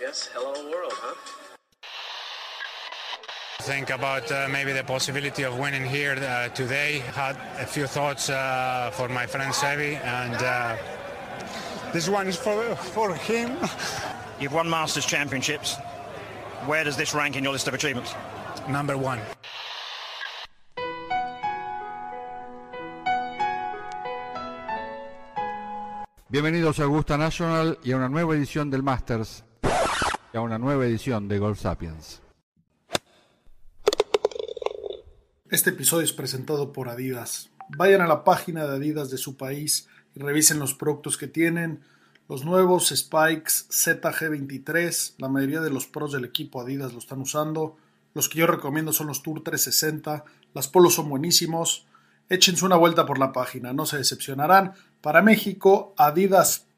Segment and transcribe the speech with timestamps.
[0.00, 0.30] guess.
[0.32, 1.14] Hello world, huh?
[3.62, 7.00] Think about uh, maybe the possibility of winning here uh, today.
[7.12, 10.76] Had a few thoughts uh, for my friend Sevi, and uh,
[11.92, 13.58] this one is for for him.
[14.40, 15.76] You've won Masters Championships.
[16.64, 18.14] Where does this rank in your list of achievements?
[18.68, 19.20] Number one.
[26.30, 29.44] Bienvenidos a Augusta National y a una nueva edición del Masters
[30.32, 32.20] y a una nueva edición de Golf Sapiens.
[35.50, 37.50] Este episodio es presentado por Adidas.
[37.76, 41.80] Vayan a la página de Adidas de su país y revisen los productos que tienen.
[42.28, 47.76] Los nuevos Spikes ZG23, la mayoría de los pros del equipo Adidas lo están usando.
[48.14, 50.24] Los que yo recomiendo son los Tour 360.
[50.54, 51.86] Las polos son buenísimos.
[52.32, 54.74] Échense una vuelta por la página, no se decepcionarán.
[55.00, 56.70] Para México, adidas.mx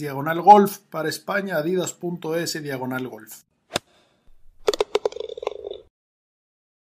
[0.00, 0.78] diagonal golf.
[0.88, 3.42] Para España, adidas.es diagonal golf.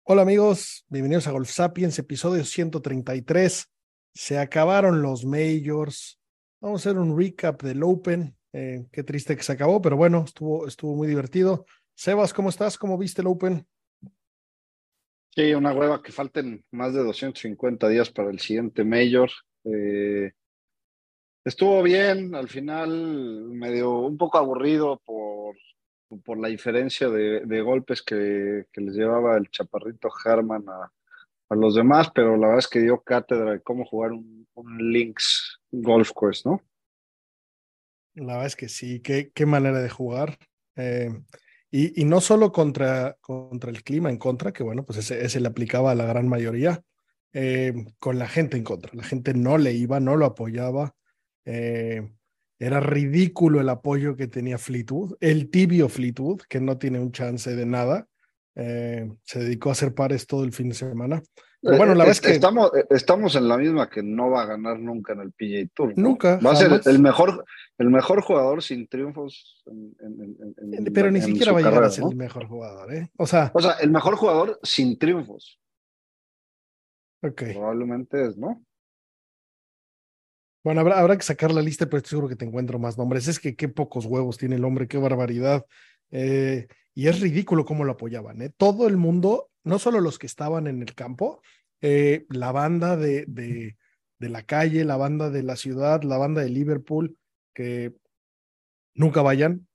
[0.02, 3.66] Hola amigos, bienvenidos a Golf Sapiens, episodio 133.
[4.12, 6.20] Se acabaron los majors.
[6.60, 8.36] Vamos a hacer un recap del Open.
[8.52, 11.64] Eh, qué triste que se acabó, pero bueno, estuvo, estuvo muy divertido.
[11.94, 12.76] Sebas, ¿cómo estás?
[12.76, 13.66] ¿Cómo viste el Open?
[15.36, 19.30] Sí, una hueva que falten más de 250 días para el siguiente Major.
[19.64, 20.32] Eh,
[21.44, 25.54] estuvo bien, al final medio un poco aburrido por,
[26.24, 30.90] por la diferencia de, golpes que, les llevaba el chaparrito Herman a,
[31.50, 34.90] a, los demás, pero la verdad es que dio cátedra de cómo jugar un, un
[34.90, 36.62] Lynx Golf Course, ¿no?
[38.14, 40.38] La verdad es que sí, qué, qué manera de jugar.
[40.76, 41.10] Eh,
[41.78, 45.48] y, no solo contra, contra el clima en contra, que bueno, pues ese, ese le
[45.48, 46.82] aplicaba a la gran mayoría,
[47.32, 48.92] eh, con la gente en contra.
[48.94, 50.94] La gente no le iba, no lo apoyaba.
[51.44, 52.02] Eh,
[52.58, 57.54] era ridículo el apoyo que tenía Fleetwood, el tibio Fleetwood, que no tiene un chance
[57.54, 58.08] de nada.
[58.54, 61.22] Eh, se dedicó a hacer pares todo el fin de semana.
[61.66, 64.78] Pero bueno, la es que estamos, estamos en la misma que no va a ganar
[64.78, 65.92] nunca en el PGA Tour.
[65.96, 66.10] ¿no?
[66.10, 66.36] Nunca.
[66.36, 66.62] Va jamás.
[66.62, 67.44] a ser el mejor,
[67.78, 69.62] el mejor jugador sin triunfos.
[69.66, 72.10] En, en, en, Pero ni siquiera va a llegar carrera, a ser ¿no?
[72.10, 73.10] el mejor jugador, ¿eh?
[73.16, 75.60] O sea, O sea, el mejor jugador sin triunfos.
[77.22, 77.42] ok.
[77.52, 78.62] Probablemente es, ¿no?
[80.64, 83.28] Bueno, habrá, habrá que sacar la lista, pero estoy seguro que te encuentro más nombres.
[83.28, 85.64] Es que qué pocos huevos tiene el hombre, qué barbaridad.
[86.10, 88.42] Eh, y es ridículo cómo lo apoyaban.
[88.42, 88.50] ¿eh?
[88.56, 91.40] Todo el mundo, no solo los que estaban en el campo,
[91.80, 93.76] eh, la banda de, de,
[94.18, 97.16] de, la calle, la banda de la ciudad, la banda de Liverpool,
[97.54, 97.94] que
[98.94, 99.66] nunca vayan.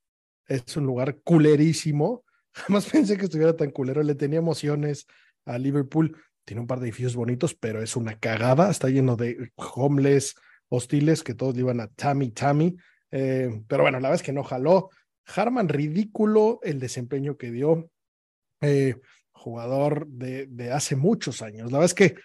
[0.47, 2.23] Es un lugar culerísimo.
[2.53, 4.03] Jamás pensé que estuviera tan culero.
[4.03, 5.07] Le tenía emociones
[5.45, 6.17] a Liverpool.
[6.45, 8.69] Tiene un par de edificios bonitos, pero es una cagada.
[8.69, 10.35] Está lleno de homeless,
[10.69, 12.75] hostiles, que todos le iban a Tammy, Tammy.
[13.11, 14.89] Eh, pero bueno, la es que no jaló.
[15.25, 17.89] Harman, ridículo el desempeño que dio.
[18.61, 18.95] Eh,
[19.41, 21.71] jugador de, hace muchos años.
[21.71, 22.15] La verdad es que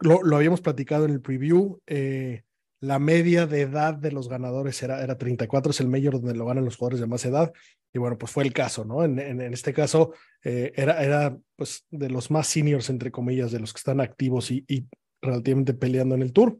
[0.00, 1.80] lo, habíamos platicado en el preview.
[1.86, 2.42] Eh,
[2.80, 6.46] la media de edad de los ganadores era, era 34, es el mayor donde lo
[6.46, 7.52] ganan los jugadores de más edad.
[7.92, 9.04] Y bueno, pues fue el caso, ¿no?
[9.04, 13.60] En, en, este caso, eh, era, era pues de los más seniors, entre comillas, de
[13.60, 14.86] los que están activos y, y
[15.22, 16.58] relativamente peleando en el tour.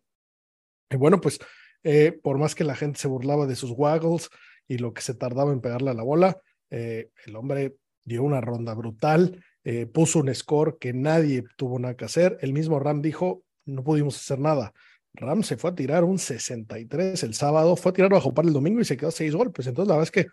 [0.90, 1.38] Y bueno, pues
[1.82, 4.28] eh, por más que la gente se burlaba de sus waggles
[4.66, 6.40] y lo que se tardaba en pegarle a la bola,
[6.70, 12.04] el hombre dio una ronda brutal, eh, puso un score que nadie tuvo nada que
[12.04, 12.38] hacer.
[12.40, 14.72] El mismo Ram dijo, no pudimos hacer nada.
[15.14, 18.52] Ram se fue a tirar un 63 el sábado, fue a tirar bajo par el
[18.52, 19.66] domingo y se quedó seis golpes.
[19.66, 20.30] Entonces, la verdad es que,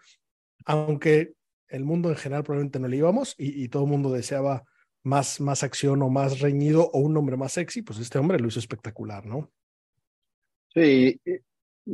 [0.65, 1.33] aunque
[1.69, 4.63] el mundo en general probablemente no le íbamos y, todo el mundo deseaba
[5.03, 8.47] más, más acción o más reñido o un hombre más sexy, pues este hombre lo
[8.47, 9.49] hizo espectacular, ¿no?
[10.73, 11.19] Sí,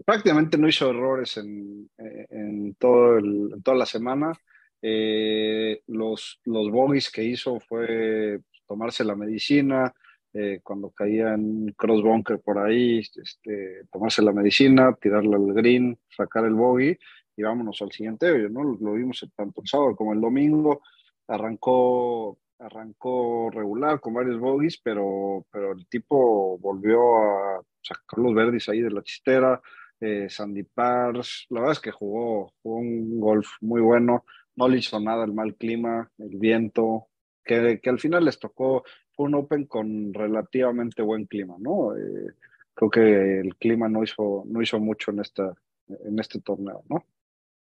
[0.06, 4.34] prácticamente no hizo errores en, en, todo el, en toda la semana.
[4.82, 9.94] Eh, los, los bogies que hizo fue tomarse la medicina,
[10.34, 15.98] eh, cuando caía en cross bunker por ahí, este, tomarse la medicina, tirarle al green,
[16.10, 16.97] sacar el bogey
[17.35, 18.64] y vámonos al siguiente hoyo, ¿no?
[18.64, 20.82] Lo, lo vimos tanto el sábado como el domingo,
[21.28, 28.68] arrancó arrancó regular con varios bogies, pero, pero el tipo volvió a sacar los verdes
[28.70, 29.62] ahí de la chistera,
[30.00, 34.26] eh, Sandy Pars, la verdad es que jugó, jugó un golf muy bueno,
[34.58, 37.08] no le hizo nada el mal clima, el viento,
[37.46, 38.84] que, al final les tocó,
[39.18, 41.96] un Open con relativamente buen clima, ¿no?
[41.96, 42.34] Eh,
[42.74, 45.54] creo que el clima no hizo, no hizo mucho en, esta,
[45.88, 47.06] en este torneo, ¿no?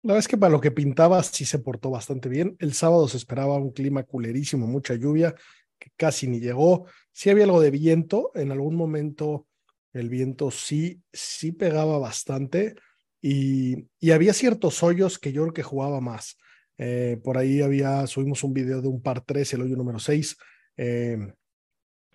[0.03, 2.57] La verdad es que para lo que pintaba sí se portó bastante bien.
[2.59, 5.35] El sábado se esperaba un clima culerísimo, mucha lluvia,
[5.79, 6.87] que casi ni llegó.
[7.13, 9.47] Sí había algo de viento, en algún momento
[9.93, 12.75] el viento sí, sí pegaba bastante,
[13.21, 16.37] y, y, había ciertos hoyos que yo creo que jugaba más.
[16.79, 20.37] Eh, por ahí había, subimos un video de un par 3, el hoyo número 6,
[20.77, 21.33] eh,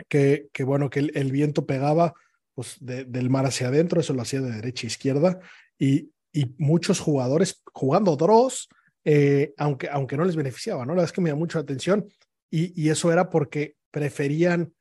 [0.08, 2.14] que, que, bueno, que el, viento pegaba
[2.54, 5.40] pues, de, del mar hacia adentro, eso lo hacía de derecha a izquierda,
[5.78, 8.70] y, y muchos jugadores jugando draws,
[9.04, 10.92] eh, aunque, aunque no les beneficiaba, ¿no?
[10.94, 12.08] La verdad es que me da mucha atención,
[12.50, 14.74] y, y eso era porque preferían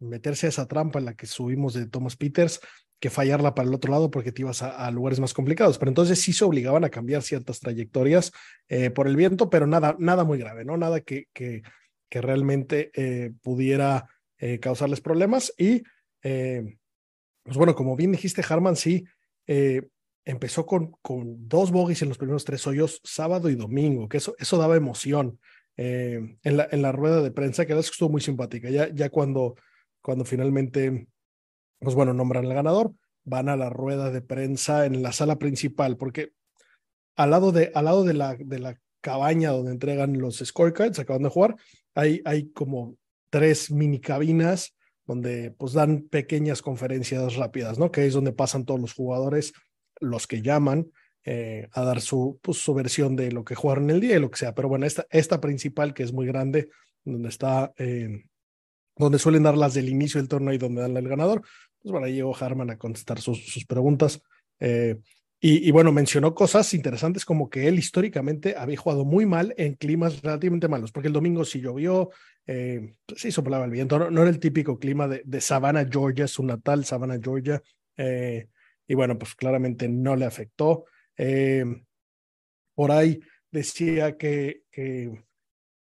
[0.00, 2.60] meterse a esa trampa en la que subimos de Thomas Peters
[3.00, 5.78] que fallarla para el otro lado porque te ibas a, a lugares más complicados.
[5.78, 8.30] Pero entonces sí se obligaban a cambiar ciertas trayectorias
[8.68, 10.76] eh, por el viento, pero nada, nada muy grave, ¿no?
[10.76, 11.62] Nada que, que,
[12.12, 14.06] realmente eh, pudiera
[14.38, 15.52] eh, causarles problemas.
[15.56, 15.82] Y,
[16.22, 19.04] pues bueno, como bien dijiste, Harman sí
[20.24, 24.34] empezó con, con dos bogies en los primeros tres hoyos, sábado y domingo, que eso,
[24.38, 25.38] eso daba emoción.
[25.76, 28.68] en, la, en la rueda de prensa, que estuvo muy simpática.
[28.68, 29.54] Ya, ya cuando
[30.02, 31.06] cuando finalmente,
[31.80, 32.92] pues bueno, nombran al ganador,
[33.24, 36.32] van a la rueda de prensa en la sala principal, porque
[37.16, 41.22] al lado de, al lado de, la, de la cabaña donde entregan los scorecards, acaban
[41.22, 41.56] de jugar,
[41.94, 42.96] hay, hay como
[43.30, 47.90] tres mini cabinas donde pues dan pequeñas conferencias rápidas, ¿no?
[47.90, 49.52] Que es donde pasan todos los jugadores,
[50.00, 50.90] los que llaman
[51.24, 54.30] eh, a dar su, pues, su versión de lo que jugaron el día y lo
[54.30, 54.54] que sea.
[54.54, 56.68] Pero bueno, esta, esta principal que es muy grande,
[57.04, 58.24] donde está eh,
[58.96, 61.42] donde suelen dar las del inicio del torneo y donde dan el ganador.
[61.82, 64.22] Pues bueno, ahí llegó Harman a contestar sus, sus preguntas.
[64.58, 64.96] Eh,
[65.40, 69.74] y, y, bueno, mencionó cosas interesantes como que él históricamente había jugado muy mal en
[69.74, 72.10] climas relativamente malos, porque el domingo sí llovió,
[72.46, 76.28] eh, sí soplaba el viento, no, no, era el típico clima de, de Savannah, Georgia,
[76.28, 77.62] su natal Savannah, Georgia.
[77.96, 78.48] Eh,
[78.86, 80.84] y bueno, pues claramente no le afectó.
[81.16, 81.64] Eh,
[82.74, 85.10] por ahí decía que, que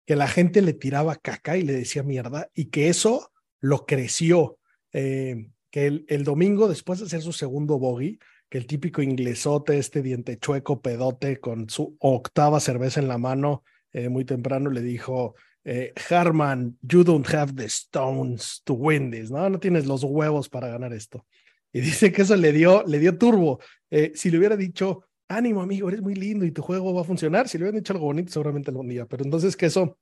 [0.08, 3.30] que la gente le tiraba caca y le decía mierda y que eso
[3.60, 4.58] lo creció.
[4.94, 8.18] Eh, que el, el, domingo, después de hacer su segundo bogey,
[8.48, 13.62] que el típico inglesote, este diente chueco, pedote, con su octava cerveza en la mano,
[13.92, 15.34] eh, muy temprano le dijo,
[15.64, 19.48] eh, Harman, you don't have the stones to win this, ¿no?
[19.50, 21.26] No tienes los huevos para ganar esto.
[21.72, 23.60] Y dice que eso le dio, le dio turbo.
[23.90, 27.04] Eh, si le hubiera dicho, ánimo amigo, eres muy lindo y tu juego va a
[27.04, 27.48] funcionar.
[27.48, 29.98] Si le hubieran dicho algo bonito, seguramente algún día, pero entonces que eso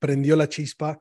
[0.00, 1.00] prendió la chispa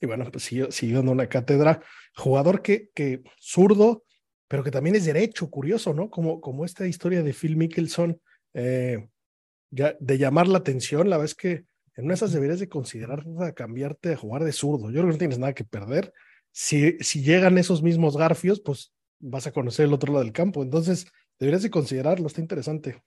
[0.00, 1.82] y bueno, pues siguió, siguió dando una cátedra.
[2.16, 4.04] Jugador que, que zurdo,
[4.48, 6.10] pero que también es derecho, curioso, ¿no?
[6.10, 8.20] Como, como esta historia de Phil Mickelson,
[8.54, 9.08] eh,
[9.70, 11.64] ya, de llamar la atención, la vez que
[11.96, 13.24] en esas deberías de considerar
[13.54, 14.90] cambiarte a jugar de zurdo.
[14.90, 16.12] Yo creo que no tienes nada que perder.
[16.50, 20.62] Si, si llegan esos mismos garfios, pues vas a conocer el otro lado del campo.
[20.62, 21.06] Entonces,
[21.38, 23.02] Deberías de considerarlo, está interesante.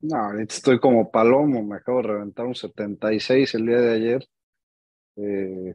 [0.00, 4.28] No, estoy como palomo, me acabo de reventar un 76 el día de ayer.
[5.18, 5.74] Eh,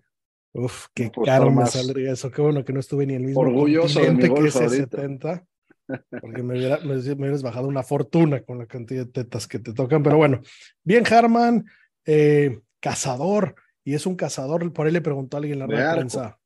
[0.53, 3.99] Uf, qué caro me saldría eso, qué bueno que no estuve ni el mismo orgulloso
[3.99, 5.43] de mi que ese 70,
[6.21, 9.73] porque me, hubiera, me, hubieras bajado una fortuna con la cantidad de tetas que te
[9.73, 10.41] tocan, pero bueno,
[10.83, 11.65] bien Harman,
[12.05, 15.87] eh, cazador, y es un cazador, por ahí le preguntó a alguien en la red
[15.87, 16.39] de prensa,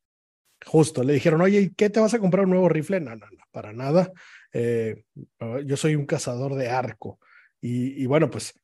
[0.64, 3.00] justo, le dijeron, oye, ¿qué te vas a comprar un nuevo rifle?
[3.00, 4.10] No, no, no, para nada,
[4.54, 5.04] eh,
[5.66, 7.20] yo soy un cazador de arco.
[7.60, 8.54] Y, y, bueno, pues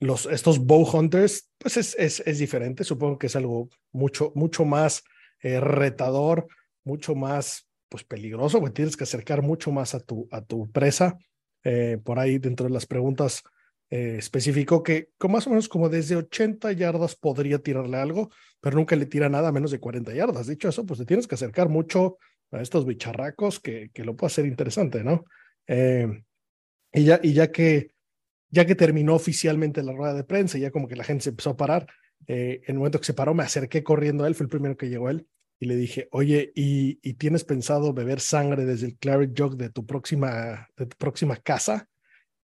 [0.00, 2.84] los, estos bow hunters, pues es, es, es, diferente.
[2.84, 5.04] Supongo que es algo mucho, mucho más
[5.42, 6.48] eh, retador,
[6.84, 11.18] mucho más pues peligroso, porque tienes que acercar mucho más a tu, a tu presa.
[11.62, 13.42] Eh, por ahí dentro de las preguntas
[13.90, 18.30] eh, especificó que con más o menos como desde 80 yardas podría tirarle algo,
[18.60, 20.46] pero nunca le tira nada a menos de 40 yardas.
[20.46, 22.18] Dicho eso, pues te tienes que acercar mucho
[22.52, 25.24] a estos bicharracos que, que lo puede hacer interesante, ¿no?
[25.66, 26.22] Eh,
[26.92, 27.90] y, ya, y ya que
[28.50, 31.50] ya que terminó oficialmente la rueda de prensa, ya como que la gente se empezó
[31.50, 31.86] a parar,
[32.26, 34.76] eh, en el momento que se paró me acerqué corriendo a él, fue el primero
[34.76, 35.26] que llegó él,
[35.58, 39.68] y le dije, oye, ¿y, y tienes pensado beber sangre desde el Claret Jug de
[39.68, 41.86] tu próxima, próxima casa?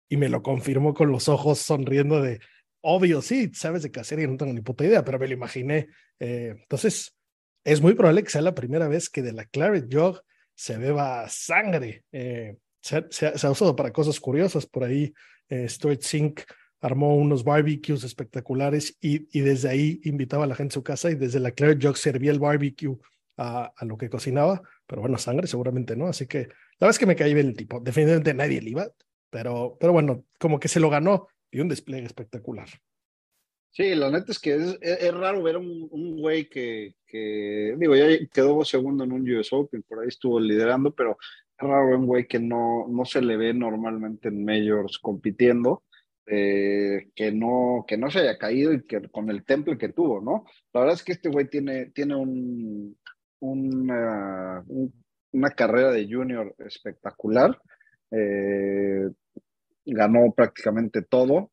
[0.09, 2.41] Y me lo confirmó con los ojos sonriendo de,
[2.83, 5.89] obvio, sí, sabes de cacería, no tengo ni puta idea, pero me lo imaginé.
[6.21, 7.17] Eh, entonces,
[7.65, 10.21] es muy probable que sea la primera vez que de la Claret Jug
[10.55, 12.05] se beba sangre.
[12.13, 14.67] Eh, se, ha usado para cosas curiosas.
[14.67, 15.13] Por ahí,
[15.49, 16.41] eh, Stuart Sink
[16.81, 21.15] armó unos barbecues espectaculares y, desde ahí invitaba a la gente a su casa y
[21.15, 22.97] desde la Claret Jug servía el barbecue
[23.37, 24.63] a, lo que cocinaba.
[24.87, 26.07] Pero bueno, sangre seguramente no.
[26.07, 27.81] Así que la verdad es que me caí bien el tipo.
[27.81, 28.89] Definitivamente nadie le iba,
[29.31, 32.69] pero, pero bueno, como que se lo ganó y un despliegue espectacular.
[33.71, 38.07] Sí, la neta es que es, raro ver un, un güey que, que, digo, ya
[38.33, 41.19] quedó segundo en un US Open, por ahí estuvo liderando, pero
[41.59, 45.85] raro un güey que no, no se le ve normalmente en majors compitiendo,
[46.27, 50.21] eh, que, no, que no se haya caído y que con el temple que tuvo,
[50.21, 50.45] ¿no?
[50.73, 52.97] La verdad es que este güey tiene, tiene un,
[53.41, 54.93] una, un,
[55.33, 57.59] una carrera de junior espectacular.
[58.11, 59.09] eh,
[59.87, 61.51] ganó prácticamente todo.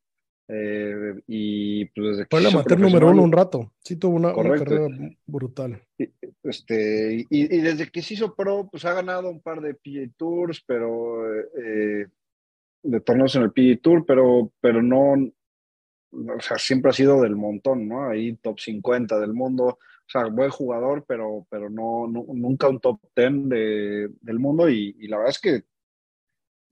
[0.50, 3.72] Eh, y pues desde Fue amateur número uno un rato.
[3.80, 4.88] Sí, tuvo una, una carrera
[5.26, 5.82] brutal.
[6.44, 10.10] Este, y, y desde que se hizo pro, pues ha ganado un par de PGA
[10.18, 12.08] Tours, pero eh,
[12.84, 15.14] de torneos en el PGA Tour, pero, pero no,
[16.12, 18.10] o sea, siempre ha sido del montón, ¿no?
[18.10, 22.82] Ahí top 50 del mundo, o sea, buen jugador, pero, pero no, no- nunca un
[22.82, 25.64] top 10 de, del mundo y, y la verdad es que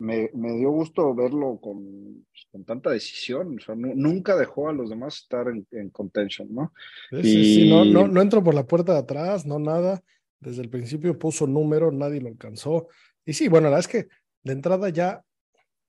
[0.02, 4.68] me, me dio gusto verlo con, pues, con tanta decisión, o sea, nu- nunca dejó
[4.70, 6.74] a los demás estar en, en contention, ¿no?
[7.12, 10.04] Sí, sí, sí, Y- no, no, no entró por la puerta de atrás, no nada.
[10.40, 12.88] Desde el principio puso número, nadie lo alcanzó.
[13.26, 14.08] Y sí, bueno, la verdad es que
[14.44, 15.24] de entrada ya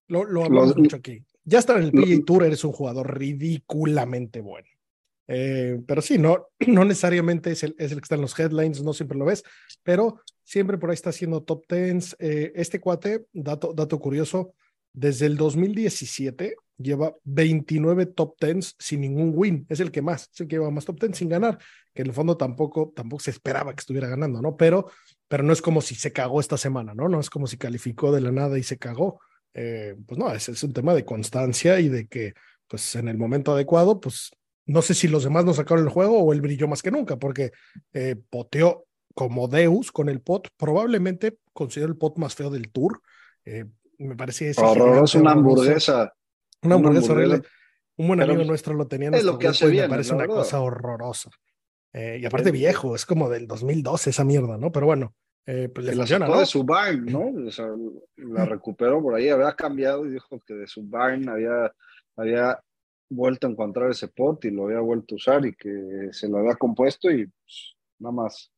[0.09, 1.25] lo, lo hablamos Los- mucho aquí.
[1.45, 4.69] Ya estar en el PGA Tour eres un jugador ridículamente bueno.
[5.29, 8.83] Eh, pero sí, no, no necesariamente es el, es el que está en los headlines,
[8.83, 9.43] no siempre lo ves,
[9.83, 12.17] pero siempre por ahí está haciendo top tens.
[12.19, 14.55] Eh, este cuate, dato, dato curioso,
[14.93, 19.67] desde el 2017 lleva 29 top tens sin ningún win.
[19.69, 21.59] Es el que más, es el que lleva más top tens sin ganar,
[21.95, 24.57] que en el fondo tampoco, tampoco se esperaba que estuviera ganando, ¿no?
[24.57, 24.91] Pero,
[25.29, 27.09] pero no es como si se cagó esta semana, ¿no?
[27.09, 29.21] No es como si calificó de la nada y se cagó.
[29.55, 32.35] Eh, pues no, es, es un tema de constancia y de que,
[32.67, 34.31] pues en el momento adecuado, pues
[34.67, 37.17] no sé si los demás no sacaron el juego o él brilló más que nunca,
[37.17, 37.53] porque
[37.93, 43.01] eh, poteó como Deus con el pot, probablemente considero el pot más feo del tour.
[43.45, 43.65] Eh,
[43.99, 46.13] me parece ese Horroroso, una hamburguesa.
[46.63, 47.43] Una hamburguesa horrible.
[47.97, 49.91] Un buen Pero amigo nuestro lo tenía en es lo que hace y bien, me
[49.91, 50.37] parece una verdad.
[50.37, 51.31] cosa horrorosa.
[51.93, 54.73] Eh, y aparte Es- viejo, es como del 2012 esa mierda, ¿no?
[54.73, 55.15] Pero bueno,
[55.45, 57.33] eh, pues le funciona, de su barn, ¿no?
[57.49, 57.67] O sea,
[58.17, 61.71] la recuperó por ahí, había cambiado y dijo que de su barn había,
[62.17, 62.59] había
[63.15, 66.39] vuelto a encontrar ese pot y lo había vuelto a usar y que se lo
[66.39, 68.51] había compuesto y pues, nada más,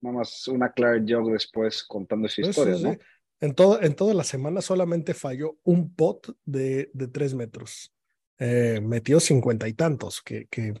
[0.00, 2.92] nada más una Claire Jog después contando esa Sí, historia, sí, ¿no?
[2.92, 2.98] sí.
[3.40, 7.92] En, todo, en toda la semana solamente falló un pot de, de tres metros.
[8.38, 10.74] Eh, metió cincuenta y tantos, que, que,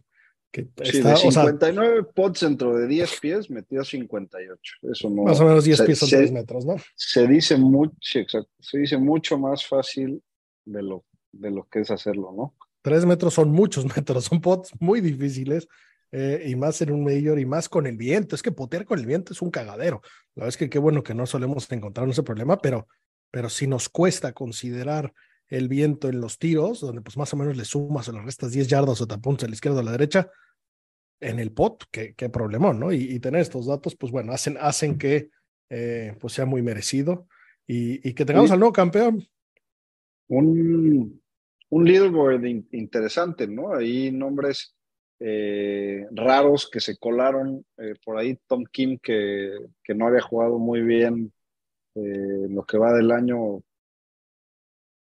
[0.50, 4.74] que Sí, está, de o sea, 59 pots dentro de 10 pies metió 58.
[4.82, 5.22] Eso no.
[5.24, 6.76] más o menos 10 se- pies son se- tres metros, ¿no?
[6.94, 8.50] Se dice mucho, sí, exacto.
[8.60, 10.22] Se dice mucho más fácil
[10.64, 12.54] de lo, de lo que es hacerlo, ¿no?
[12.84, 15.66] Tres metros son muchos metros, son pots muy difíciles
[16.12, 18.36] eh, y más en un mayor y más con el viento.
[18.36, 20.02] Es que potear con el viento es un cagadero.
[20.34, 22.86] La verdad es que qué bueno que no solemos encontrar ese problema, pero,
[23.30, 25.14] pero si nos cuesta considerar
[25.48, 28.52] el viento en los tiros, donde pues más o menos le sumas o le restas
[28.52, 30.30] 10 yardas o te apuntas a la izquierda o a la derecha,
[31.20, 32.92] en el pot, qué, qué problemón, ¿no?
[32.92, 35.30] Y, y tener estos datos, pues bueno, hacen, hacen que
[35.70, 37.26] eh, pues sea muy merecido
[37.66, 38.52] y, y que tengamos Sí.
[38.52, 39.26] al nuevo campeón.
[40.28, 41.23] un,
[41.76, 43.74] un leaderboard in- interesante, ¿no?
[43.74, 44.74] Ahí nombres
[45.20, 48.38] eh, raros que se colaron eh, por ahí.
[48.46, 49.50] Tom Kim, que,
[49.82, 51.32] que no había jugado muy bien
[51.96, 53.62] eh, lo que va del año,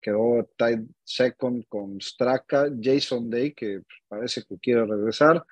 [0.02, 2.70] quedó tied second con Straka.
[2.82, 5.46] Jason Day, que parece que quiere regresar.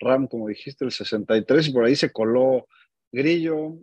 [0.00, 2.66] Ram, como dijiste, el 63, y por ahí se coló
[3.12, 3.78] Grillo,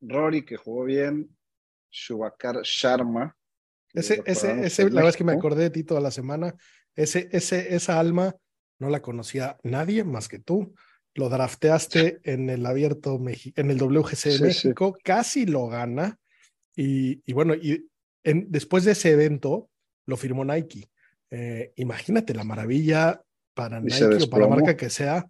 [0.00, 1.28] Rory, que jugó bien,
[1.90, 3.36] Shubakar Sharma.
[3.94, 6.54] Ese, ese, ese, la verdad es que me acordé de ti toda la semana.
[6.94, 8.34] Ese, ese, esa alma
[8.78, 10.74] no la conocía nadie más que tú.
[11.14, 14.42] Lo drafteaste en el abierto, Mexi- en el WGC de sí.
[14.42, 16.18] México, casi lo gana.
[16.76, 17.88] Y, y bueno, y
[18.22, 19.68] en- después de ese evento
[20.06, 20.88] lo firmó Nike.
[21.30, 23.20] Eh, imagínate la maravilla
[23.54, 25.28] para Y Nike o para la marca que sea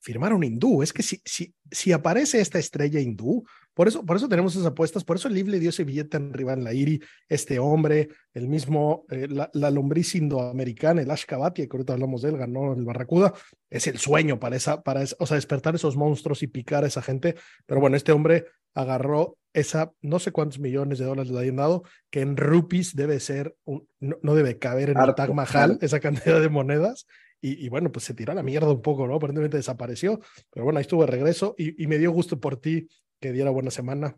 [0.00, 0.82] firmar un hindú.
[0.82, 3.44] Es que si, si, si aparece esta estrella hindú,
[3.76, 6.16] por eso, por eso tenemos esas apuestas, por eso el Liv le dio ese billete
[6.16, 11.66] en Rivan Lairi, este hombre, el mismo, eh, la, la lombriz indoamericana, el Ash Kabatia,
[11.66, 13.34] que ahorita hablamos de él, ganó el Barracuda,
[13.68, 16.86] es el sueño para esa, para esa, o sea, despertar esos monstruos y picar a
[16.86, 17.34] esa gente.
[17.66, 21.82] Pero bueno, este hombre agarró esa, no sé cuántos millones de dólares le hayan dado,
[22.08, 25.78] que en rupees debe ser, un, no, no debe caber en el Harto, Taj Mahal
[25.82, 27.06] esa cantidad de monedas.
[27.42, 29.16] Y, y, bueno, pues se tiró a la mierda un poco, ¿no?
[29.16, 30.18] Aparentemente desapareció,
[30.50, 32.88] pero bueno, ahí estuvo de regreso y, y me dio gusto por ti
[33.20, 34.16] que diera buena semana.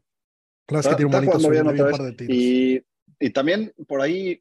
[0.68, 2.36] La verdad es que tiene un bonito bien un par de tiros.
[2.36, 2.82] Y,
[3.20, 4.38] y también por ahí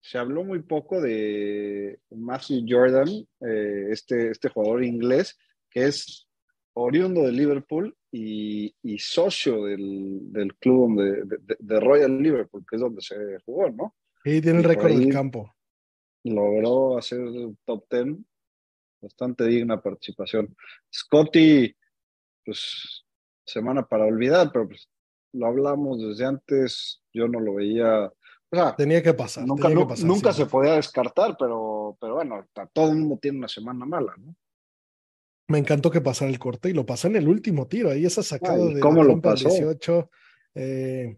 [0.00, 3.08] se habló muy poco de Matthew Jordan,
[3.40, 5.36] eh, este, este jugador inglés,
[5.70, 6.28] que es
[6.74, 12.76] oriundo de Liverpool y, y socio del, del club de, de, de, Royal Liverpool, que
[12.76, 13.96] es donde se jugó, ¿no?
[14.22, 15.56] Sí, tiene el Y récord del campo.
[16.24, 17.20] Logró hacer
[17.64, 18.16] top 10,
[19.00, 20.54] bastante digna participación.
[20.92, 21.74] Scotty,
[22.44, 23.05] pues
[23.46, 24.88] semana para olvidar, pero pues
[25.32, 28.06] lo hablamos desde antes, yo no lo veía.
[28.50, 29.46] O sea, tenía que pasar.
[29.46, 30.42] Nunca, tenía nu- que pasar, nunca sí.
[30.42, 34.34] se podía descartar, pero, pero bueno, todo el mundo tiene una semana mala, ¿no?
[35.48, 37.90] Me encantó que pasara el corte y lo pasó en el último tiro.
[37.90, 39.48] Ahí esa sacada Ay, de ¿cómo la lo pasó?
[39.48, 40.10] 18.
[40.56, 41.16] eh,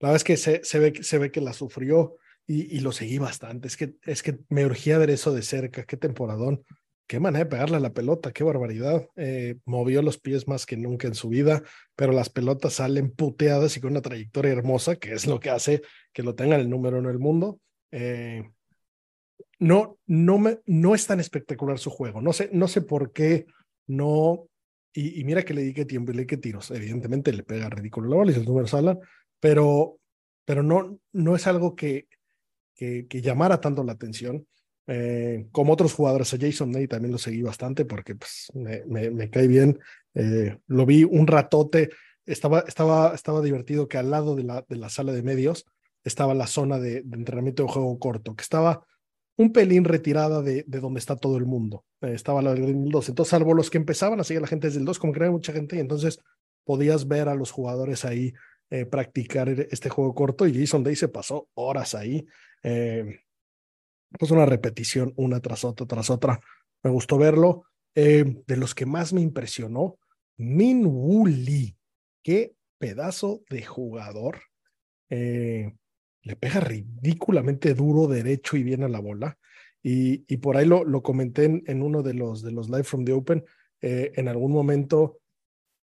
[0.00, 2.90] La verdad es que se, se, ve, se ve que la sufrió y, y, lo
[2.90, 3.68] seguí bastante.
[3.68, 5.84] Es que, es que me urgía ver eso de cerca.
[5.84, 6.64] Qué temporadón.
[7.06, 8.32] Qué manera de pegarle a la pelota.
[8.32, 9.06] Qué barbaridad.
[9.16, 11.62] Eh, movió los pies más que nunca en su vida,
[11.94, 15.82] pero las pelotas salen puteadas y con una trayectoria hermosa, que es lo que hace
[16.12, 17.60] que lo tengan el número uno del mundo.
[17.90, 18.42] Eh,
[19.58, 22.20] no, no, me, no es tan espectacular su juego.
[22.20, 23.46] No sé, no sé por qué
[23.86, 24.48] no.
[24.94, 26.70] Y, mira que le di que tiempo y le di que tiros.
[26.70, 28.98] Evidentemente le pega ridículo la bola y sus números hablan,
[29.40, 29.98] pero,
[30.44, 32.08] pero no, no es algo que,
[32.74, 34.46] que, que llamara tanto la atención.
[34.86, 39.30] Eh, como otros jugadores, a Jason Ney también lo seguí bastante porque pues, me, me,
[39.30, 39.78] cae bien.
[40.14, 41.90] Eh, lo vi un ratote.
[42.26, 45.66] Estaba, estaba, estaba divertido que al lado de la, de la sala de medios
[46.04, 48.84] estaba la zona de, entrenamiento de juego corto, que estaba
[49.36, 51.84] un pelín retirada de, de donde está todo el mundo.
[52.00, 53.08] Eh, estaba la del 2.
[53.08, 55.26] Entonces, salvo los que empezaban a seguir la gente desde el 2, como que no
[55.26, 56.20] había mucha gente, y entonces
[56.64, 58.32] podías ver a los jugadores ahí
[58.90, 60.46] practicar este juego corto.
[60.46, 62.24] Y Jason Day se pasó horas ahí.
[64.18, 66.40] Pues una repetición, una tras otra, tras otra.
[66.82, 67.64] Me gustó verlo.
[67.94, 69.98] de los que más me impresionó,
[70.36, 71.76] Min Woo Lee.
[72.22, 74.40] Qué pedazo de jugador.
[75.10, 75.72] Eh,
[76.22, 79.38] le pega ridículamente duro, derecho y bien a la bola.
[79.82, 82.84] Y, y por ahí lo, lo comenté en, en, uno de los, de los Live
[82.84, 83.44] from the Open.
[83.80, 85.18] Eh, en algún momento,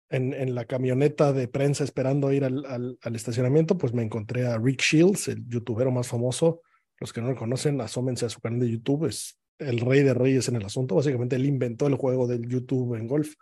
[0.09, 4.45] en, en, la camioneta de prensa esperando ir al, al, al, estacionamiento, pues me encontré
[4.45, 6.61] a Rick Shields, el youtubero más famoso.
[6.99, 9.05] Los que no lo conocen, asómense a su canal de YouTube.
[9.05, 10.95] Es el rey de reyes en el asunto.
[10.95, 13.35] Básicamente, él inventó el juego del YouTube en golf.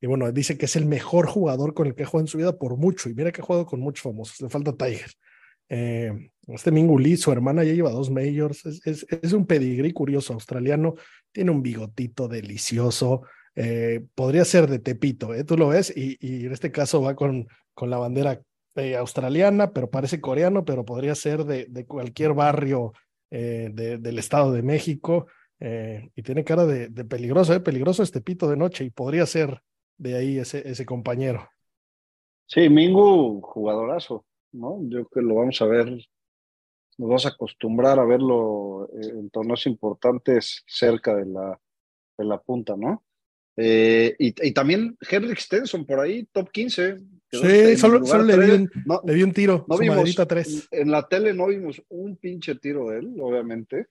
[0.00, 2.38] Y bueno, dice que es el mejor jugador con el que ha jugado en su
[2.38, 3.08] vida por mucho.
[3.08, 4.40] Y mira que ha jugado con muchos famosos.
[4.40, 5.10] Le falta Tiger.
[5.68, 10.34] Eh, este Minguli, su hermana ya lleva dos majors, es, es, es, un pedigrí curioso
[10.34, 10.96] australiano,
[11.30, 13.22] tiene un bigotito delicioso,
[13.54, 15.44] eh, podría ser de Tepito, ¿eh?
[15.44, 18.42] tú lo ves, y, y, en este caso va con, con la bandera
[18.76, 22.92] eh, australiana, pero parece coreano, pero podría ser de, de cualquier barrio
[23.30, 25.26] eh, de, del Estado de México,
[26.16, 27.60] y tiene cara de, de peligroso, ¿eh?
[27.60, 29.62] peligroso este Tepito de noche, y podría ser
[29.96, 31.48] de ahí ese, ese compañero.
[32.46, 34.24] Sí, Mingu, jugadorazo.
[34.52, 34.78] ¿no?
[34.82, 39.66] Yo creo que lo vamos a ver, nos vamos a acostumbrar a verlo en torneos
[39.66, 41.60] importantes cerca de la,
[42.18, 43.02] de la punta, ¿no?
[43.56, 46.96] Eh, y, y, también Henrik Stenson por ahí, top 15.
[47.30, 50.68] Sí, solo, solo le, vi un, no, le, vi un, tiro, no vimos, 3.
[50.70, 53.86] En la tele no vimos un pinche tiro de él, obviamente.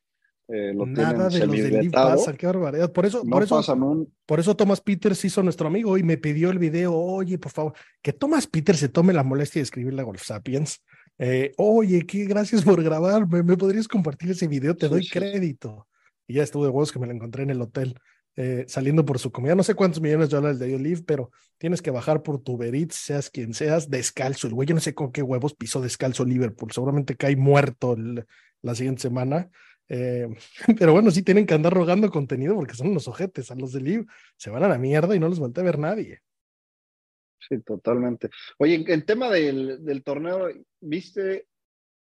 [0.48, 2.92] Eh, lo Nada de los del Live pasa, qué barbaridad.
[2.92, 4.14] Por eso, no por, eso un...
[4.26, 6.94] por eso Thomas Peters hizo nuestro amigo y me pidió el video.
[6.94, 10.84] Oye, por favor, que Thomas Peters se tome la molestia de escribirle a Golf Sapiens.
[11.18, 13.28] Eh, oye, qué gracias por grabar.
[13.28, 14.76] ¿Me, ¿Me, podrías compartir ese video?
[14.76, 15.10] Te sí, doy sí.
[15.10, 15.88] crédito.
[16.28, 17.96] Y ya estuvo de huevos que me lo encontré en el hotel.
[18.38, 19.56] Eh, saliendo por su comida.
[19.56, 22.92] No sé cuántos millones de dólares de Olive, pero tienes que bajar por tu Berit,
[22.92, 24.48] seas quien seas, descalzo.
[24.48, 26.72] El güey, yo no sé con qué huevos pisó descalzo Liverpool.
[26.72, 27.98] Seguramente cae muerto
[28.62, 29.50] la siguiente semana.
[29.90, 30.30] Eh,
[30.80, 33.52] pero bueno, sí tienen que andar rogando contenido porque son unos ojetes.
[33.52, 34.06] A los de Liv
[34.38, 36.22] se van a la mierda y no los voltea a ver nadie.
[37.50, 38.30] Sí, totalmente.
[38.60, 40.48] Oye, el tema del torneo,
[40.80, 41.48] ¿viste,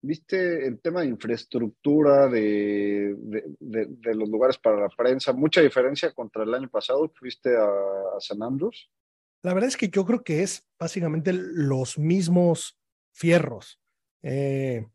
[0.01, 5.33] ¿viste el tema de infraestructura de, de, los lugares para la prensa?
[5.33, 7.13] ¿Mucha diferencia contra el año pasado?
[7.19, 7.67] ¿Fuiste a,
[8.17, 8.91] a San Andrews?
[9.43, 12.79] La verdad es que yo creo que es básicamente los mismos
[13.13, 13.81] fierros.
[14.23, 14.87] Eh,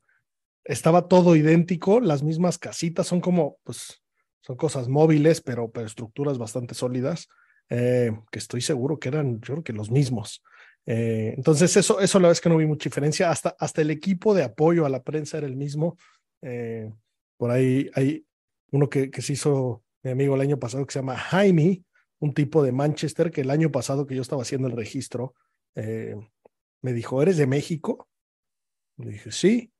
[0.64, 4.02] estaba todo idéntico, las mismas casitas, son como, pues,
[4.42, 7.30] son cosas móviles, pero, pero estructuras bastante sólidas,
[7.70, 10.44] eh, que estoy seguro que eran, yo creo que los mismos.
[10.86, 14.34] Eh, entonces, eso, eso la es que no vi mucha diferencia, hasta, hasta el equipo
[14.34, 15.98] de apoyo a la prensa era el mismo.
[16.42, 16.92] Eh,
[17.38, 18.26] por ahí hay
[18.72, 21.84] uno que, que se hizo mi amigo el año pasado que se llama Jaime,
[22.20, 25.34] un tipo de Manchester que el año pasado que yo estaba haciendo el registro,
[25.76, 28.08] me dijo, ¿eres de México?
[28.98, 29.74] Le dije, sí,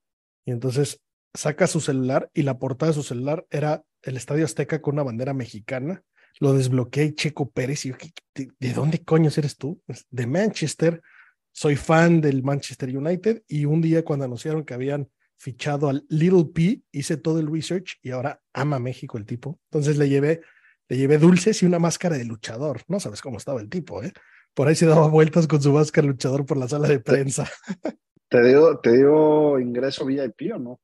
[0.46, 1.02] y entonces
[1.34, 5.04] saca su celular y la portada de su celular era el Estadio Azteca con una
[5.04, 6.04] bandera mexicana.
[6.40, 7.96] Lo desbloqueé y Checo Pérez y yo,
[8.34, 9.82] ¿de, ¿de dónde coño eres tú?
[10.10, 11.02] De Manchester.
[11.52, 16.46] Soy fan del Manchester United y un día cuando anunciaron que habían fichado al Little
[16.54, 19.60] P, hice todo el research y ahora ama México el tipo.
[19.66, 20.42] Entonces le llevé,
[20.88, 22.82] le llevé dulces y una máscara de luchador.
[22.88, 24.14] No sabes cómo estaba el tipo, ¿eh?
[24.54, 27.50] Por ahí se daba vueltas con su máscara luchador por la sala de prensa.
[28.30, 30.80] ¿Te dio, ¿Te dio ingreso VIP o no?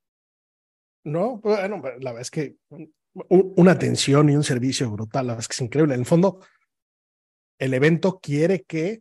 [1.05, 2.57] No, bueno, la verdad es que
[3.29, 5.93] una atención y un servicio brutal, la verdad es que es increíble.
[5.93, 6.39] En el fondo,
[7.57, 8.99] el evento quiere que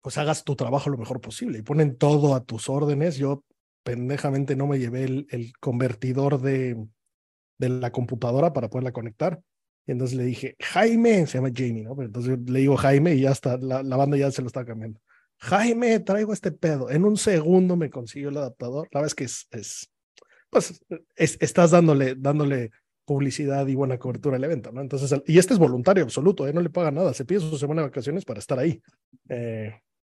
[0.00, 3.16] pues hagas tu trabajo lo mejor posible y ponen todo a tus órdenes.
[3.16, 3.44] Yo
[3.82, 6.76] pendejamente no me llevé el, el convertidor de,
[7.58, 9.40] de, la computadora para poderla conectar.
[9.84, 11.96] Y entonces le dije, Jaime, se llama Jamie, ¿no?
[11.96, 14.64] Pero entonces le digo Jaime y ya está, la, la banda ya se lo está
[14.64, 15.00] cambiando.
[15.38, 16.90] Jaime, traigo este pedo.
[16.90, 18.88] En un segundo me consiguió el adaptador.
[18.92, 19.90] La verdad es que es, es
[20.50, 20.80] pues,
[21.16, 22.70] estás dándole, dándole
[23.06, 24.82] publicidad y buena cobertura al evento, ¿no?
[24.82, 26.52] Entonces, y este es voluntario absoluto, ¿eh?
[26.52, 28.82] no le paga nada, se pide su semana de vacaciones para estar ahí.
[29.28, 29.72] Eh,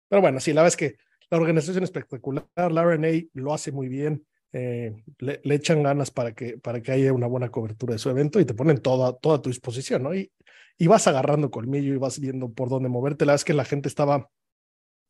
[0.08, 0.96] pero bueno, sí, la verdad es que
[1.30, 6.32] la organización es espectacular, la RNA lo hace muy bien, eh, le, echan ganas para
[6.32, 9.36] que, para que haya una buena cobertura de su evento y te ponen toda, toda
[9.36, 10.14] a tu disposición, ¿no?
[10.14, 10.32] Y,
[10.78, 13.26] y vas agarrando colmillo y vas viendo por dónde moverte.
[13.26, 14.30] La verdad es que la gente estaba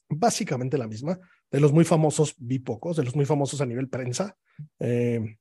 [0.09, 1.21] básicamente la misma.
[1.51, 4.37] De los muy famosos vi pocos, de los muy famosos a nivel prensa.
[4.81, 5.37] Eh,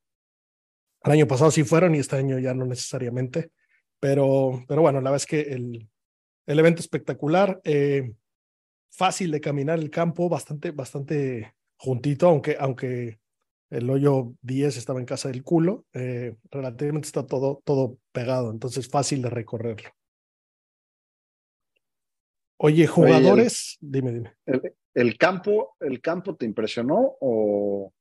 [1.04, 3.52] el año pasado sí fueron y este año ya no necesariamente.
[4.00, 5.90] Pero, pero bueno, la verdad es que el,
[6.46, 8.14] el evento espectacular, eh,
[8.92, 13.20] fácil de caminar el campo, bastante, bastante juntito, aunque, aunque
[13.70, 18.88] el hoyo 10 estaba en casa del culo, eh, relativamente está todo, todo pegado, entonces
[18.88, 19.90] fácil de recorrerlo.
[22.60, 24.34] Oye, jugadores, dime, dime.
[24.96, 27.94] El, campo, ¿El campo te impresionó o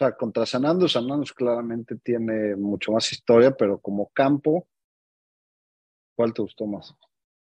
[0.00, 4.66] sea, contra San Andrés, San Andrés claramente tiene mucho más historia, pero como campo,
[6.16, 6.94] ¿cuál te gustó más?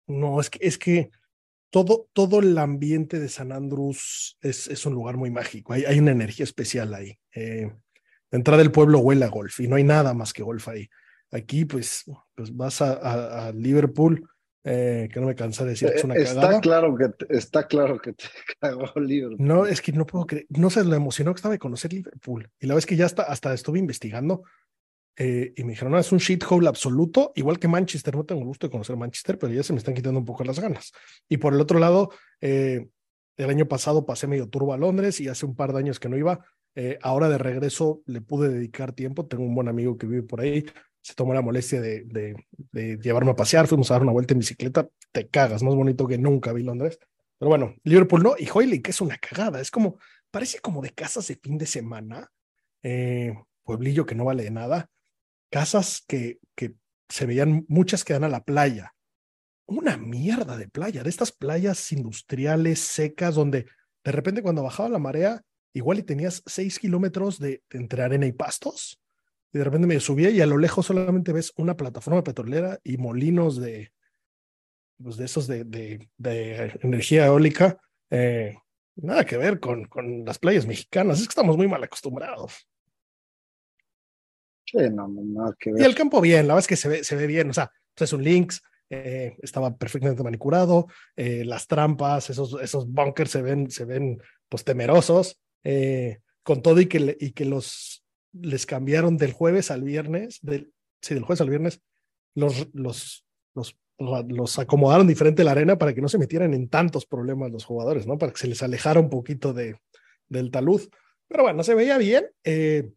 [0.06, 1.10] No, es que, es que
[1.70, 5.72] todo, todo el ambiente de San Andrés es, es un lugar muy mágico.
[5.72, 7.18] Hay, hay una energía especial ahí.
[7.34, 7.72] Eh,
[8.30, 10.88] entrada del pueblo huele a golf y no hay nada más que golf ahí.
[11.30, 12.04] Aquí, pues,
[12.34, 14.28] pues vas a Liverpool
[14.66, 16.60] eh, que no me cansa de decir que es una eh, está cagada.
[16.62, 18.24] Claro que está claro que te
[18.60, 19.46] cagó Liverpool.
[19.46, 22.48] No, es que no puedo creer, no sé, lo emocionó que estaba de conocer Liverpool.
[22.58, 24.44] Y la vez que ya hasta, hasta estuve investigando
[25.16, 28.16] eh, y me dijeron, no, es un shithole absoluto, igual que Manchester.
[28.16, 30.58] No tengo gusto de conocer Manchester, pero ya se me están quitando un poco las
[30.58, 30.92] ganas.
[31.28, 32.90] Y por el otro lado, el
[33.36, 36.16] año pasado pasé medio turbo a Londres y hace un par de años que no
[36.16, 36.42] iba.
[37.02, 39.26] ahora de regreso le pude dedicar tiempo.
[39.26, 40.64] Tengo un buen amigo que vive por ahí
[41.04, 42.04] se tomó la molestia de,
[42.72, 46.06] de, llevarme a pasear, fuimos a dar una vuelta en bicicleta, te cagas, más bonito
[46.06, 46.98] que nunca vi Londres.
[47.38, 49.98] Pero bueno, Liverpool no, y Hoyley, que es una cagada, es como,
[50.30, 52.32] parece como de casas de fin de semana,
[52.82, 54.88] eh, pueblillo que no vale nada,
[55.50, 56.74] casas que, que
[57.10, 58.94] se veían, muchas que dan a la playa,
[59.66, 63.66] una mierda de playa, de estas playas industriales secas, donde
[64.04, 65.42] de repente cuando bajaba la marea,
[65.74, 69.03] igual y tenías seis kilómetros de entre arena y pastos,
[69.54, 72.96] y de repente me subía y a lo lejos solamente ves una plataforma petrolera y
[72.96, 73.92] molinos de,
[75.00, 77.78] pues de esos de, de, energía eólica.
[78.10, 78.56] Eh,
[78.96, 82.68] nada que ver con, con las playas mexicanas, es que estamos muy mal acostumbrados.
[84.66, 85.82] Sí, no, nada que ver.
[85.82, 87.70] Y el campo bien, la verdad es que se ve, se ve bien, o sea,
[87.94, 93.40] pues es un links, eh, estaba perfectamente manicurado, eh, las trampas, esos, esos bunkers se
[93.40, 95.40] ven, se ven pues temerosos,
[96.42, 98.03] con todo y que, y que los
[98.34, 101.80] les cambiaron del jueves al viernes, del, sí, del jueves al viernes,
[102.34, 107.06] los, los, los, los acomodaron diferente la arena para que no se metieran en tantos
[107.06, 108.18] problemas los jugadores, ¿no?
[108.18, 109.78] Para que se les alejara un poquito de,
[110.28, 110.82] del talud.
[111.28, 112.26] Pero bueno, se veía bien.
[112.42, 112.90] Eh,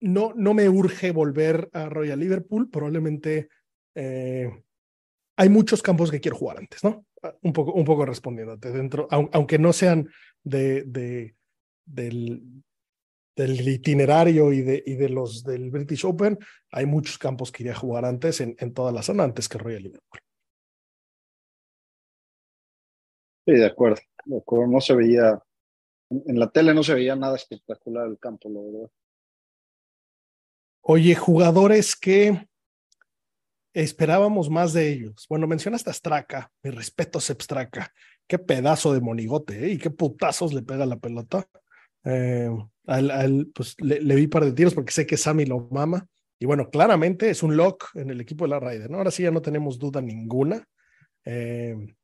[0.00, 3.48] no, no me urge volver a Royal Liverpool, probablemente
[3.94, 4.50] eh,
[5.36, 7.06] hay muchos campos que quiero jugar antes, ¿no?
[7.42, 8.04] Un poco, un poco
[8.60, 10.10] dentro, aunque no sean
[10.42, 11.34] de, de,
[11.86, 12.42] del,
[13.36, 16.38] del itinerario y de, y de los del British Open,
[16.70, 19.58] hay muchos campos que iría a jugar antes en, en toda la zona, antes que
[19.58, 20.20] Royal Liverpool.
[23.46, 24.66] Sí, de acuerdo, de acuerdo.
[24.68, 25.42] No se veía,
[26.10, 28.90] en la tele no se veía nada espectacular el campo, la verdad.
[30.80, 32.46] Oye, jugadores que
[33.74, 35.26] esperábamos más de ellos.
[35.28, 37.92] Bueno, mencionaste a Straka, mi respeto a Straka.
[38.26, 39.72] Qué pedazo de monigote, ¿eh?
[39.72, 41.46] Y qué putazos le pega la pelota.
[42.04, 42.50] Eh,
[43.54, 46.06] pues le, vi par de tiros porque sé que Sammy lo mama.
[46.38, 48.98] Y bueno, claramente es un lock en el equipo de la Raider, ¿no?
[48.98, 50.66] Ahora sí ya no tenemos duda ninguna.
[51.24, 51.94] Eh,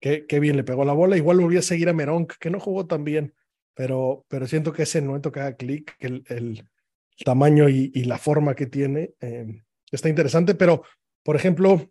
[0.00, 1.16] qué, bien le pegó la bola.
[1.16, 3.34] Igual volví a seguir a Meronk, que no jugó tan bien,
[3.74, 6.68] pero, pero siento que ese momento que haga clic, el,
[7.24, 10.54] tamaño y, y, la forma que tiene eh, está interesante.
[10.54, 10.82] Pero,
[11.22, 11.90] por ejemplo,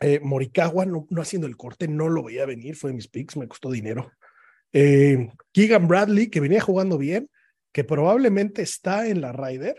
[0.00, 3.36] eh, Morikawa no, no haciendo el corte, no lo veía venir, fue de mis picks,
[3.36, 4.10] me costó dinero.
[4.72, 7.30] Eh, Keegan Bradley, que venía jugando bien,
[7.72, 9.76] que probablemente está en la Ryder,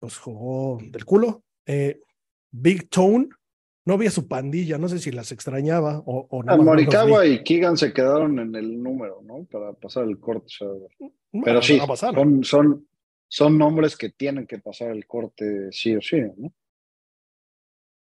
[0.00, 1.44] pues jugó del culo.
[1.66, 2.00] Eh,
[2.50, 3.28] Big Tone,
[3.84, 6.56] no había su pandilla, no sé si las extrañaba o, o no.
[6.58, 9.44] Morikawa y Keegan se quedaron en el número, ¿no?
[9.44, 10.52] Para pasar el corte.
[11.44, 12.88] Pero sí, son, son,
[13.28, 16.52] son nombres que tienen que pasar el corte sí o sí, ¿no?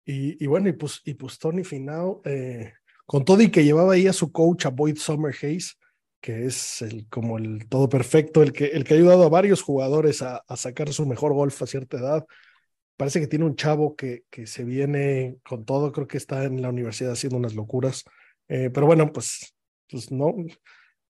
[0.04, 2.72] Y, y bueno, y pues, y pues Tony Finao, eh,
[3.06, 5.78] con todo y que llevaba ahí a su coach, a Boyd Summer Hayes,
[6.20, 9.62] que es el, como el todo perfecto, el que, el que ha ayudado a varios
[9.62, 12.26] jugadores a, sacar su mejor golf a cierta edad.
[12.96, 16.62] Parece que tiene un chavo que, que se viene con todo, creo que está en
[16.62, 18.04] la universidad haciendo unas locuras.
[18.48, 19.54] Eh, pero bueno, pues,
[19.90, 20.34] pues no.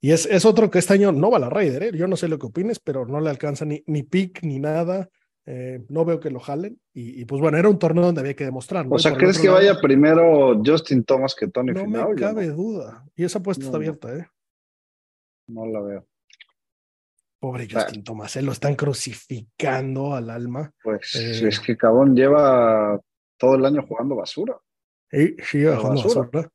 [0.00, 1.92] Y es, es otro que este año no va a la Raider, ¿eh?
[1.94, 5.09] yo no sé lo que opines, pero no le alcanza ni, ni pick ni nada.
[5.44, 6.81] Eh, no veo que lo jalen.
[6.94, 8.87] Y, pues bueno, era un torneo donde había que demostrar.
[8.88, 13.05] O sea, ¿crees que vaya primero Justin Thomas que Tony No me cabe duda.
[13.16, 14.26] Y esa apuesta está abierta, ¿eh?
[15.48, 16.07] No la veo.
[17.40, 18.42] Pobre Justin Thomas, ¿eh?
[18.42, 20.72] lo están crucificando al alma.
[20.81, 23.00] Pues eh, es que Cabón lleva
[23.37, 24.57] todo el año jugando basura.
[25.11, 26.50] Sí, sí, jugando basura.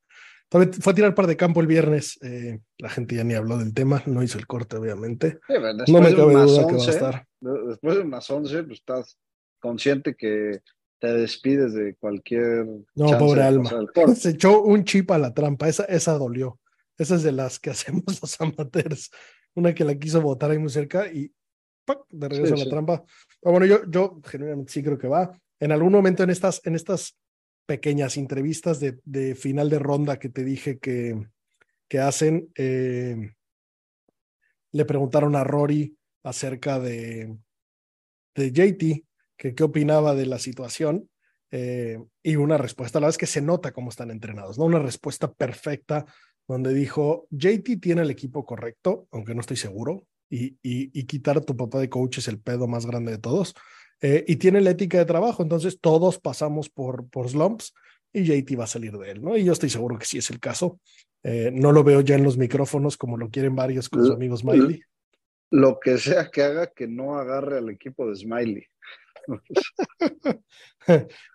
[0.50, 2.18] Fue a tirar par de campo el viernes.
[2.22, 5.40] Eh, la gente ya ni habló del tema, no hizo el corte, obviamente.
[5.88, 7.26] no me cabe duda que va a estar.
[7.40, 9.18] Después de unas 11, pues estás
[9.60, 10.60] consciente que
[10.98, 12.66] te despides de cualquier.
[12.94, 13.70] No, pobre alma.
[14.16, 15.68] Se echó un chip a la trampa.
[15.68, 16.58] Esa, esa dolió.
[16.96, 19.10] Esa es de las que hacemos los amateurs.
[19.54, 21.30] Una que la quiso botar ahí muy cerca y
[21.84, 22.00] ¡pac!
[22.08, 23.04] de regreso a la trampa.
[23.40, 25.38] Pero bueno, yo, yo genuinamente sí creo que va.
[25.60, 27.18] En algún momento en estas, en estas
[27.68, 31.28] pequeñas entrevistas de, final de ronda que te dije que,
[31.86, 33.34] que hacen, eh,
[34.72, 37.36] le preguntaron a Rory acerca de,
[38.34, 39.04] de JT,
[39.36, 41.10] que qué opinaba de la situación,
[41.50, 44.64] eh, y una respuesta, la verdad es que se nota cómo están entrenados, ¿no?
[44.64, 46.06] Una respuesta perfecta
[46.46, 51.36] donde dijo, JT tiene el equipo correcto, aunque no estoy seguro, y, y, y quitar
[51.36, 53.54] a tu papá de coach es el pedo más grande de todos.
[54.00, 57.74] Eh, y tiene la ética de trabajo, entonces todos pasamos por, por slumps
[58.12, 59.36] y JT va a salir de él, ¿no?
[59.36, 60.78] Y yo estoy seguro que sí es el caso.
[61.24, 64.40] Eh, no lo veo ya en los micrófonos como lo quieren varios con sus amigos
[64.40, 64.80] Smiley.
[65.50, 68.66] Lo que sea que haga que no agarre al equipo de Smiley.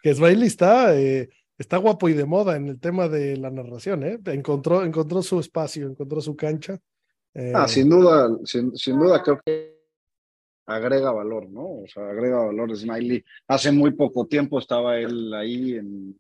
[0.02, 4.04] que Smiley está, eh, está guapo y de moda en el tema de la narración,
[4.04, 4.20] ¿eh?
[4.26, 6.80] Encontró, encontró su espacio, encontró su cancha.
[7.54, 9.73] ah, sin duda, sin, sin duda creo que
[10.66, 11.82] agrega valor, ¿no?
[11.82, 13.24] O sea, agrega valor Smiley.
[13.48, 16.20] Hace muy poco tiempo estaba él ahí en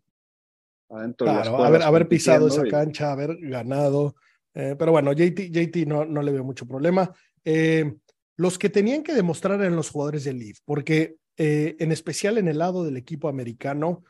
[0.89, 4.15] adentro de la haber, haber pisado esa cancha, haber ganado.
[4.53, 7.11] Eh, pero bueno, JT, JT no, no le veo mucho problema.
[7.43, 7.95] Eh,
[8.35, 12.47] los que tenían que demostrar eran los jugadores del Leaf, porque eh, en especial en
[12.47, 14.03] el lado del equipo americano,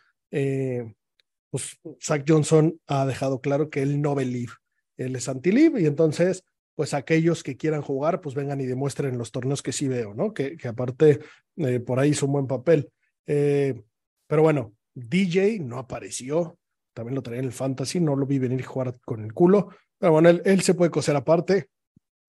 [1.52, 4.56] pues Zach Johnson ha dejado claro que él no ve Leaf,
[4.98, 6.44] él es anti-Leaf y entonces
[6.76, 10.34] pues aquellos que quieran jugar, pues vengan y demuestren los torneos que sí veo, ¿no?
[10.34, 11.20] Que, que aparte
[11.58, 12.92] eh, por ahí hizo un buen papel.
[13.28, 13.82] Eh,
[14.28, 16.58] pero bueno, DJ no apareció,
[16.94, 19.70] también lo traía en el fantasy, no lo vi venir a jugar con el culo,
[20.00, 21.70] pero bueno, él, se puede coser aparte.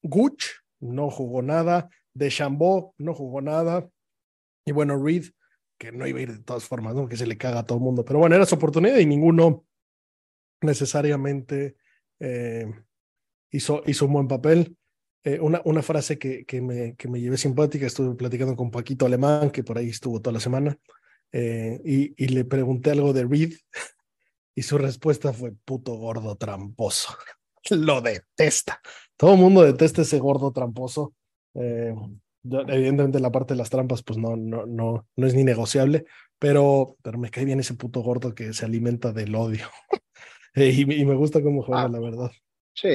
[0.02, 0.44] Guch
[0.80, 3.88] no jugó nada, Deschambeau no jugó nada,
[4.66, 5.24] y bueno, Reed,
[5.78, 7.08] que no iba a ir de todas formas, ¿no?
[7.08, 9.64] Que se le caga a todo el mundo, pero bueno, era su oportunidad y ninguno
[10.60, 11.76] necesariamente...
[12.20, 12.70] Eh,
[13.54, 14.76] hizo, hizo un buen papel.
[15.22, 19.06] Eh, una, una frase que, que, me, que me llevé simpática, estuve platicando con Paquito
[19.06, 20.76] Alemán, que por ahí estuvo toda la semana,
[21.32, 23.54] eh, y, y, le pregunté algo de Reed,
[24.54, 27.16] y su respuesta fue puto gordo tramposo.
[27.70, 28.80] Lo detesta.
[29.16, 31.14] Todo el mundo detesta ese gordo tramposo.
[31.54, 31.94] Eh,
[32.44, 36.04] evidentemente la parte de las trampas, pues no, no, no, no es ni negociable,
[36.38, 39.70] pero, pero me cae bien ese puto gordo que se alimenta del odio.
[40.54, 41.88] y, y, me gusta cómo juega, ah.
[41.88, 42.30] la verdad.
[42.74, 42.88] Sí,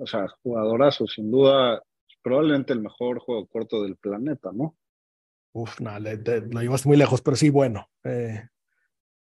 [0.00, 1.82] o sea, jugadorazo, sin duda,
[2.22, 4.76] probablemente el mejor juego corto del planeta, ¿no?
[5.52, 7.88] Uf, no, lo llevaste muy lejos, pero sí, bueno.
[8.04, 8.42] Eh,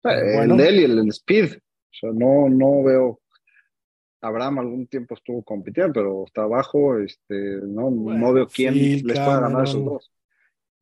[0.04, 0.54] eh bueno.
[0.54, 1.54] El de él y el, speed.
[1.56, 3.22] O sea, no, no veo.
[4.22, 9.40] Abraham algún tiempo estuvo compitiendo, pero está abajo, este, no, no veo quién les pueda
[9.40, 10.12] ganar esos dos.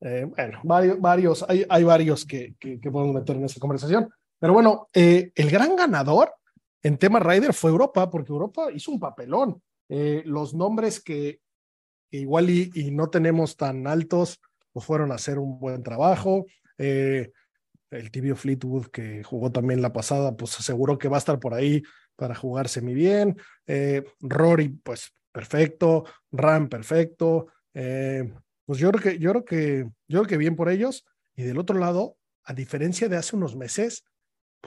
[0.02, 4.10] Eh, bueno, varios, varios hay, hay varios que, que, que, podemos meter en esta conversación.
[4.40, 6.32] Pero bueno, el gran ganador
[6.84, 9.62] en tema Ryder fue Europa, porque Europa hizo un papelón.
[9.90, 11.40] Eh, los nombres que,
[12.12, 14.40] igual y, no tenemos tan altos,
[14.72, 16.46] pues fueron a hacer un buen trabajo.
[16.78, 17.32] Eh,
[17.90, 21.54] el tibio Fleetwood, que jugó también la pasada, pues aseguró que va a estar por
[21.54, 21.82] ahí
[22.16, 23.38] para jugarse muy bien.
[23.66, 26.06] Eh, Rory, pues perfecto.
[26.32, 27.48] Ram, perfecto.
[27.74, 31.06] pues yo creo que, yo creo que, yo creo que bien por ellos.
[31.36, 34.04] Y del otro lado, a diferencia de hace unos meses,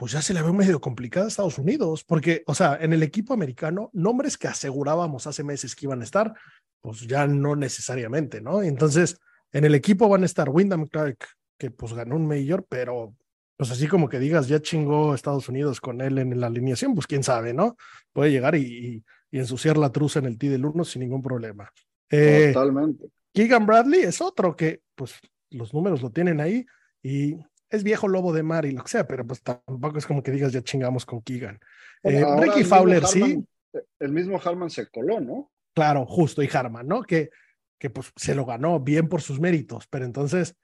[0.01, 3.03] pues ya se le ve medio complicada a Estados Unidos, porque, o sea, en el
[3.03, 6.33] equipo americano, nombres que asegurábamos hace meses que iban a estar,
[6.81, 8.63] pues ya no necesariamente, ¿no?
[8.63, 9.19] Entonces,
[9.51, 11.19] en el equipo van a estar Wyndham Clark,
[11.55, 13.15] que pues ganó un mayor, pero
[13.55, 17.05] pues así como que digas, ya chingó Estados Unidos con él en la alineación, pues
[17.05, 17.77] quién sabe, ¿no?
[18.11, 21.71] Puede llegar y, y, ensuciar la truza en el T del 1 sin ningún problema.
[22.09, 23.05] Eh, Totalmente.
[23.31, 25.13] Keegan Bradley es otro que, pues,
[25.51, 26.65] los números lo tienen ahí
[27.03, 27.35] y
[27.71, 30.31] es viejo lobo de mar y lo que sea, pero pues tampoco es como que
[30.31, 31.59] digas ya chingamos con Keegan.
[32.03, 33.43] Eh, Ricky Fowler sí.
[33.99, 35.51] El mismo Harman se coló, ¿no?
[35.73, 37.03] Claro, justo, y Harman, ¿no?
[37.03, 37.29] Que,
[37.79, 40.57] que pues se lo ganó bien por sus méritos, pero entonces,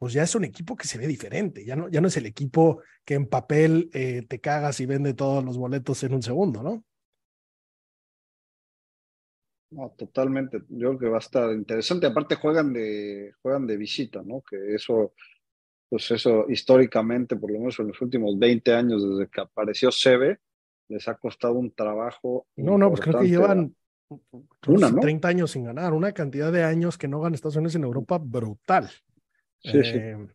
[0.00, 2.26] pues ya es un equipo que se ve diferente, ya no, ya no es el
[2.26, 6.62] equipo que en papel eh, te cagas y vende todos los boletos en un segundo,
[6.64, 6.84] ¿no?
[9.70, 10.62] No, totalmente.
[10.68, 12.06] Yo creo que va a estar interesante.
[12.06, 14.40] Aparte juegan de, juegan de visita, ¿no?
[14.40, 15.12] Que eso,
[15.88, 20.38] pues eso históricamente, por lo menos en los últimos 20 años desde que apareció Sebe,
[20.88, 22.46] les ha costado un trabajo.
[22.56, 23.74] No, no, pues creo que llevan
[24.66, 27.84] una, 30 años sin ganar, una cantidad de años que no ganan Estados Unidos en
[27.84, 28.90] Europa brutal.
[29.60, 29.96] Sí, sí.
[29.96, 30.28] Eh,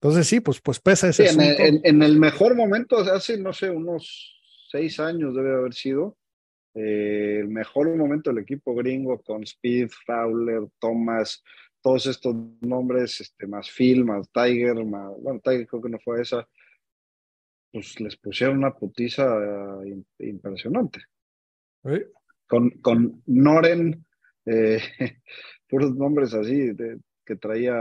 [0.00, 4.40] entonces sí, pues, pues pesa ese sí, en, el, mejor momento, hace, no sé, unos
[4.70, 6.16] seis años debe haber sido,
[6.74, 11.42] eh, el mejor momento del equipo gringo con Speed, Fowler, Thomas,
[11.88, 16.20] todos estos nombres, este, más Phil, más Tiger, más, bueno, Tiger creo que no fue
[16.20, 16.46] esa,
[17.72, 19.24] pues les pusieron una putiza
[19.82, 21.00] eh, impresionante.
[22.46, 24.04] Con, con Noren,
[24.44, 24.82] eh,
[25.66, 27.74] puros nombres así, de, que traía,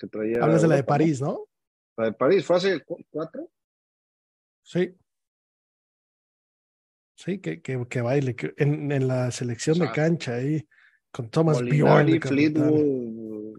[0.00, 0.42] que traía.
[0.42, 1.46] Hablas de la de París, ¿no?
[1.96, 3.48] La de París, ¿fue hace cuatro?
[4.62, 4.96] Sí.
[7.14, 10.66] Sí, que, que, que baile en, en, la selección de cancha ahí,
[11.16, 12.20] con Thomas Bjorn.
[12.20, 13.58] Fleetwood,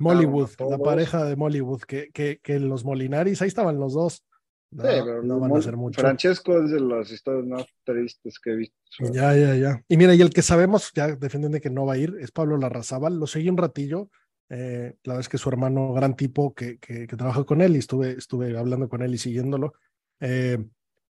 [0.00, 4.24] Mollywood, la pareja de Mollywood, que, que, que los Molinaris, ahí estaban los dos.
[4.70, 6.00] No, sí, pero no van a hacer mucho.
[6.00, 8.76] Francesco es de las historias más tristes que he visto.
[9.12, 9.82] Ya, ya, ya.
[9.88, 12.32] Y mira, y el que sabemos, ya defienden de que no va a ir, es
[12.32, 13.18] Pablo Larrazábal.
[13.18, 14.10] Lo seguí un ratillo.
[14.50, 17.78] Eh, la es que su hermano, gran tipo, que, que, que, trabaja con él y
[17.78, 19.74] estuve, estuve hablando con él y siguiéndolo.
[20.20, 20.58] Eh,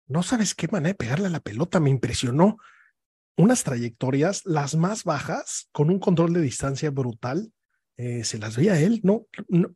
[0.06, 2.58] no sabes qué manera de pegarle a la pelota, me impresionó.
[3.38, 7.52] Unas trayectorias, las más bajas, con un control de distancia brutal,
[7.96, 9.00] eh, se las veía él.
[9.02, 9.26] No,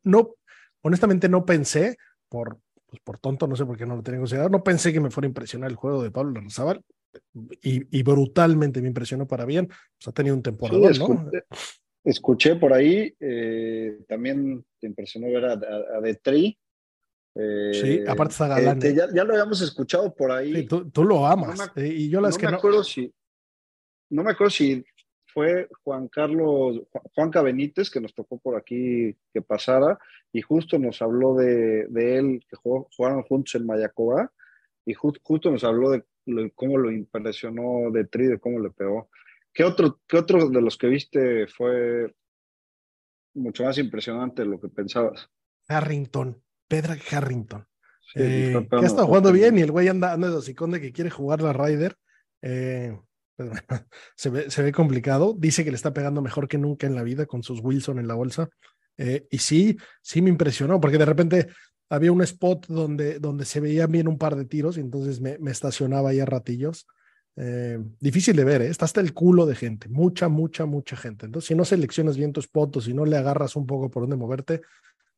[0.03, 0.35] no,
[0.83, 1.97] honestamente no pensé,
[2.29, 5.01] por, pues por tonto, no sé por qué no lo tenía considerado, no pensé que
[5.01, 6.83] me fuera a impresionar el juego de Pablo Larrazábal
[7.63, 9.69] y, y brutalmente me impresionó para bien.
[9.69, 11.31] Pues ha tenido un temporada, ¿no?
[12.05, 16.59] Escuché por ahí, eh, también te impresionó ver a, a, a Detri,
[17.35, 18.61] sí, eh, aparte está.
[18.61, 18.95] ¿eh?
[19.15, 20.67] ya, lo habíamos escuchado por ahí.
[20.67, 21.71] tú, lo amas.
[21.77, 23.13] Y yo las no que me acuerdo si
[24.13, 24.85] no me acuerdo si
[25.27, 26.83] fue Juan Carlos,
[27.15, 29.99] Juanca Benítez, que nos tocó por aquí que pasara,
[30.33, 34.31] y justo nos habló de, de él, que jugaron juntos en Mayacoba,
[34.85, 36.05] y justo nos habló de
[36.55, 39.09] cómo lo impresionó de Tri, de cómo le pegó.
[39.53, 42.15] ¿Qué otro, ¿Qué otro de los que viste fue
[43.35, 45.31] mucho más impresionante de lo que pensabas?
[45.69, 46.43] Harrington.
[46.69, 47.67] Pedro Harrington.
[48.15, 50.93] Eh, que ha estado jugando bien y el güey anda, anda de hocicón de que
[50.93, 51.97] quiere jugar la Ryder.
[52.43, 52.99] Eh,
[54.17, 55.35] se, ve, se ve complicado.
[55.39, 58.09] Dice que le está pegando mejor que nunca en la vida con sus Wilson en
[58.09, 58.49] la bolsa.
[58.99, 61.49] Eh, y sí, sí me impresionó, porque de repente
[61.89, 65.39] había un spot donde, donde se veían bien un par de tiros y entonces me,
[65.39, 66.87] me estacionaba ahí a ratillos.
[68.01, 71.27] difícil de ver, está hasta el culo de gente, mucha, mucha, mucha gente.
[71.27, 74.03] Entonces, si no seleccionas bien tu spot o si no le agarras un poco por
[74.03, 74.61] dónde moverte,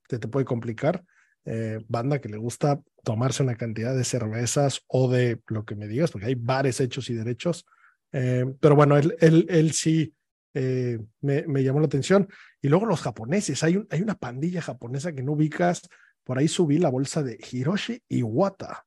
[0.09, 1.05] te, te puede complicar.
[1.47, 5.87] Eh, banda que le gusta tomarse una cantidad de cervezas o de lo que me
[5.87, 7.67] digas, porque hay bares hechos y derechos.
[8.15, 10.15] Eh, pero bueno, él, él, él sí
[10.55, 12.29] eh, me, me, llamó la atención.
[12.63, 15.83] Y luego los japoneses, hay, un, hay una pandilla japonesa que no ubicas.
[16.23, 18.87] Por ahí subí la bolsa de Hiroshi Iwata.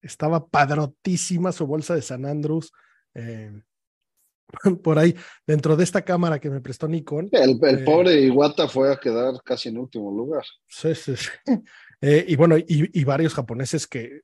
[0.00, 2.72] Estaba padrotísima su bolsa de San Andrews.
[4.82, 5.14] por ahí,
[5.46, 7.28] dentro de esta cámara que me prestó Nikon.
[7.32, 10.44] El, el pobre Iwata fue a quedar casi en último lugar.
[10.68, 11.28] Sí, sí, sí.
[12.00, 14.20] Eh, y bueno, y, varios japoneses que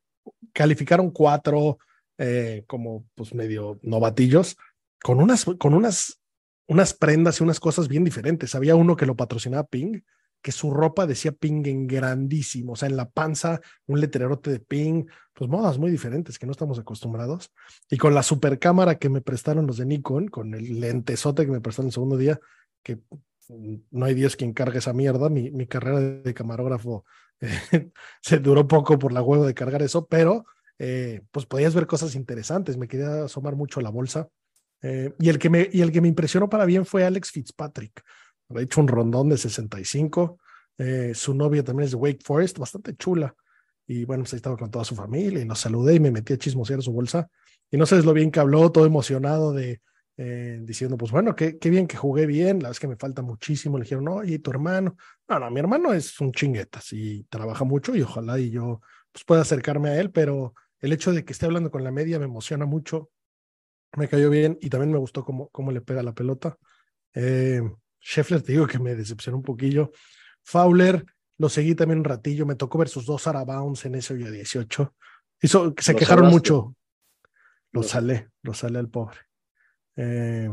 [0.53, 1.79] calificaron cuatro
[2.19, 4.57] eh, como pues medio novatillos,
[5.03, 6.21] con unas, con unas,
[6.67, 8.55] unas prendas y unas cosas bien diferentes.
[8.55, 10.01] Había uno que lo patrocinaba Ping,
[10.41, 14.61] que su ropa decía Ping en grandísimo, o sea, en la panza un letrerote de
[14.61, 17.51] Ping, pues modas muy diferentes que no estamos acostumbrados.
[17.91, 21.53] Y con la super cámara que me prestaron los de Nikon, con el lentesote que
[21.53, 22.39] me prestaron el segundo día,
[22.83, 23.01] que
[23.91, 27.05] no hay Dios quien cargue esa mierda, mi, mi carrera de camarógrafo
[28.21, 30.45] se duró poco por la huevo de cargar eso, pero
[30.79, 32.77] eh, pues podías ver cosas interesantes.
[32.77, 34.29] Me quería asomar mucho la bolsa.
[34.83, 38.03] Eh, y, el que me, y el que me impresionó para bien fue Alex Fitzpatrick.
[38.55, 40.39] Ha hecho un rondón de 65.
[40.77, 43.35] Eh, su novia también es de Wake Forest, bastante chula.
[43.87, 46.33] Y bueno, pues ahí estaba con toda su familia y nos saludé y me metí
[46.33, 47.29] a chismosear su bolsa.
[47.71, 49.81] Y no sabes lo bien que habló, todo emocionado de,
[50.17, 53.23] eh, diciendo, pues bueno, qué, qué, bien que jugué bien, la es que me falta
[53.23, 53.79] muchísimo.
[53.79, 54.97] Le dijeron, no, y tu hermano.
[55.29, 58.81] No, no, mi hermano es un chinguetas y trabaja mucho y ojalá y yo
[59.13, 60.55] pues, pueda acercarme a él, pero
[60.85, 63.11] el hecho de que esté hablando con la media me emociona mucho.
[63.97, 66.59] Me cayó bien y también me gustó cómo, cómo le pega la pelota.
[67.15, 67.63] Eh,
[67.99, 69.93] Scheffler, te digo que me decepcionó un poquillo.
[70.43, 71.03] Fowler,
[71.39, 72.45] lo seguí también un ratillo.
[72.45, 74.95] Me tocó ver sus dos Arabounds en ese hoyo 18.
[75.41, 76.77] Hizo, se quejaron mucho.
[77.73, 79.21] Lo salé, lo salé al pobre.
[79.97, 80.51] Eh,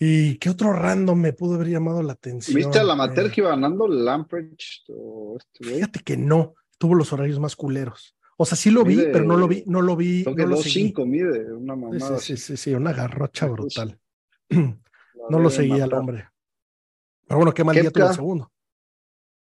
[0.00, 2.56] ¿Y qué otro random me pudo haber llamado la atención?
[2.56, 4.86] ¿Viste a la amateur eh, que iba ganando Lampridge?
[5.60, 8.16] Fíjate que no, tuvo los horarios más culeros.
[8.40, 10.22] O sea, sí lo vi, pero no lo vi, no lo vi.
[10.22, 12.18] Creo que no 2.5 mide, una mamada.
[12.20, 13.98] Sí, sí, sí, una garrocha brutal.
[14.50, 16.28] no lo seguía el hombre.
[17.26, 18.52] Pero bueno, qué mal día tuvo el segundo.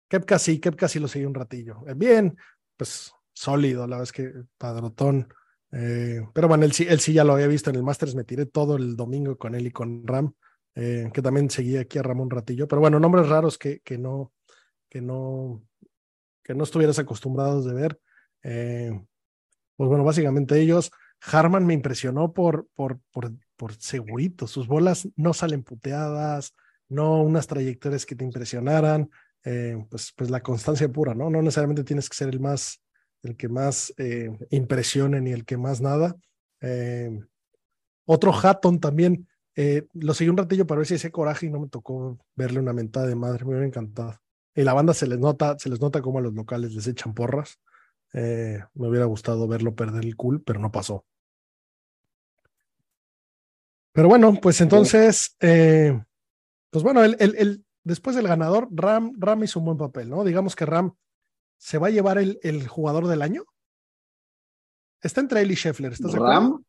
[0.09, 1.87] Kepka sí, Kepka sí lo seguí un ratillo.
[1.87, 2.35] Eh, bien,
[2.75, 5.31] pues sólido, la verdad es que padrotón.
[5.71, 8.25] Eh, pero bueno, él sí, él sí ya lo había visto en el Masters, me
[8.25, 10.33] tiré todo el domingo con él y con Ram,
[10.75, 12.67] eh, que también seguía aquí a Ramón ratillo.
[12.67, 14.33] Pero bueno, nombres raros que, que no,
[14.89, 15.63] que no,
[16.51, 17.99] que no estuvieras acostumbrados de ver.
[18.41, 20.91] pues bueno, básicamente ellos.
[21.21, 24.47] Harman me impresionó por, por, por, por segurito.
[24.47, 26.53] Sus bolas no salen puteadas,
[26.89, 29.09] no unas trayectorias que te impresionaran.
[29.43, 31.29] Eh, pues, pues la constancia pura, ¿no?
[31.29, 32.81] No necesariamente tienes que ser el más,
[33.23, 36.15] el que más eh, impresione ni el que más nada.
[36.59, 37.17] Eh,
[38.05, 39.27] otro Hatton también,
[39.93, 42.73] lo seguí un ratillo para ver si ese coraje y no me tocó verle una
[42.73, 44.19] mentada de madre, me hubiera encantado.
[44.55, 47.13] Y la banda se les nota, se les nota como a los locales les echan
[47.13, 47.59] porras.
[48.13, 51.05] me hubiera gustado verlo perder el cool, pero no pasó.
[53.93, 59.65] Pero bueno, pues entonces, pues bueno, el, el, después del ganador, Ram, Ram hizo un
[59.65, 60.23] buen papel, ¿no?
[60.23, 60.93] Digamos que Ram
[61.57, 63.43] se va a llevar el, el jugador del año.
[65.01, 65.93] Está entre él y Scheffler.
[65.93, 66.63] ¿estás Ram,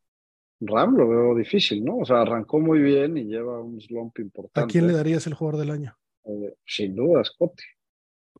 [0.59, 1.97] Ram lo veo difícil, ¿no?
[1.97, 4.61] O sea, arrancó muy bien y lleva un slump importante.
[4.61, 5.97] ¿A quién le darías el jugador del año?
[6.25, 7.63] Eh, sin duda, Scotty.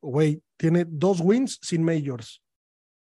[0.02, 2.42] Güey, tiene dos wins sin majors.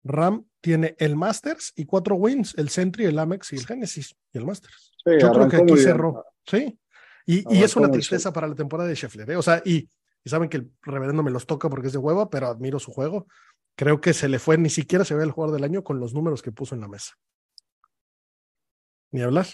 [0.04, 4.38] Ram tiene el Masters y cuatro wins, el Sentry, el Amex y el Genesis y
[4.38, 4.92] el Masters.
[5.04, 6.24] Yo creo que aquí cerró.
[6.44, 6.78] Sí,
[7.26, 9.36] y, y es una tristeza para la temporada de Scheffler, ¿eh?
[9.36, 9.88] O sea, y,
[10.24, 12.92] y, saben que el reverendo me los toca porque es de hueva, pero admiro su
[12.92, 13.26] juego.
[13.76, 16.14] Creo que se le fue, ni siquiera se ve el jugador del año con los
[16.14, 17.14] números que puso en la mesa.
[19.10, 19.46] Ni hablar.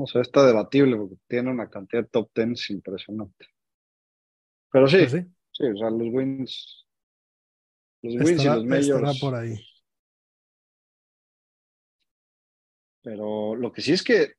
[0.00, 3.46] O sea, está debatible porque tiene una cantidad de top tens impresionante.
[4.70, 6.86] Pero sí, pues sí, sí, o sea, los wins,
[8.02, 9.20] los wins y los majors.
[9.20, 9.58] por ahí.
[13.02, 14.34] Pero lo que sí es que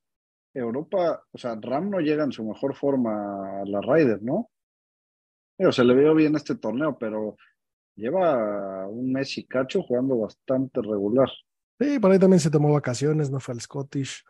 [0.54, 4.50] Europa, o sea, Ram no llega en su mejor forma a la Ryder, ¿no?
[5.58, 7.36] Pero se le vio bien este torneo, pero
[7.96, 11.30] lleva un mes y cacho jugando bastante regular.
[11.80, 14.24] Sí, por ahí también se tomó vacaciones, no fue al Scottish.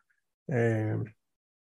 [0.48, 0.96] Eh,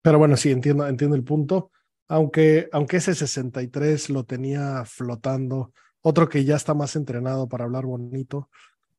[0.05, 1.71] pero bueno, sí, entiendo, entiendo el punto.
[2.07, 7.87] Aunque, aunque ese 63 lo tenía flotando, otro que ya está más entrenado para hablar
[7.87, 8.51] bonito,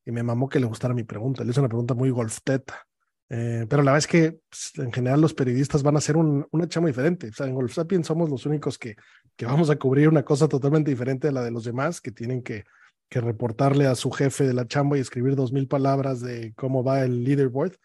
[0.04, 1.44] y me mamó que le gustara mi pregunta.
[1.44, 2.88] Le hice una pregunta muy golf teta.
[3.28, 6.44] Eh, pero la verdad es que pues, en general los periodistas van a hacer un,
[6.50, 7.30] una chama diferente.
[7.38, 8.96] En Golf Sapiens somos los únicos que,
[9.36, 12.42] que vamos a cubrir una cosa totalmente diferente a la de los demás, que tienen
[12.42, 12.64] que,
[13.08, 16.82] que reportarle a su jefe de la chamba y escribir dos mil palabras de cómo
[16.82, 17.76] va el leaderboard.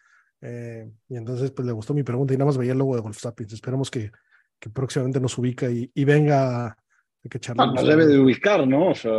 [0.42, 3.02] Eh, y entonces, pues le gustó mi pregunta y nada más veía el logo de
[3.02, 3.52] Golf Sapiens.
[3.52, 4.10] Esperemos que,
[4.58, 6.76] que próximamente nos ubica y, y venga a,
[7.30, 7.72] que charlar.
[7.72, 8.90] nos debe de ubicar, ¿no?
[8.90, 9.12] O sea,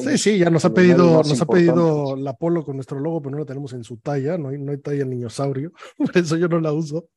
[0.00, 3.32] Sí, sí, ya nos ha pedido, nos ha pedido la polo con nuestro logo, pero
[3.32, 6.48] no la tenemos en su talla, no hay, no hay talla niñosaurio, por eso yo
[6.48, 7.08] no la uso.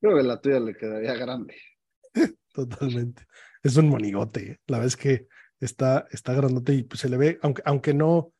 [0.00, 1.56] Creo que la tuya le quedaría grande.
[2.54, 3.24] Totalmente.
[3.62, 4.60] Es un monigote, ¿eh?
[4.68, 5.26] la es que
[5.58, 8.32] está, está grandote y pues se le ve, aunque, aunque no,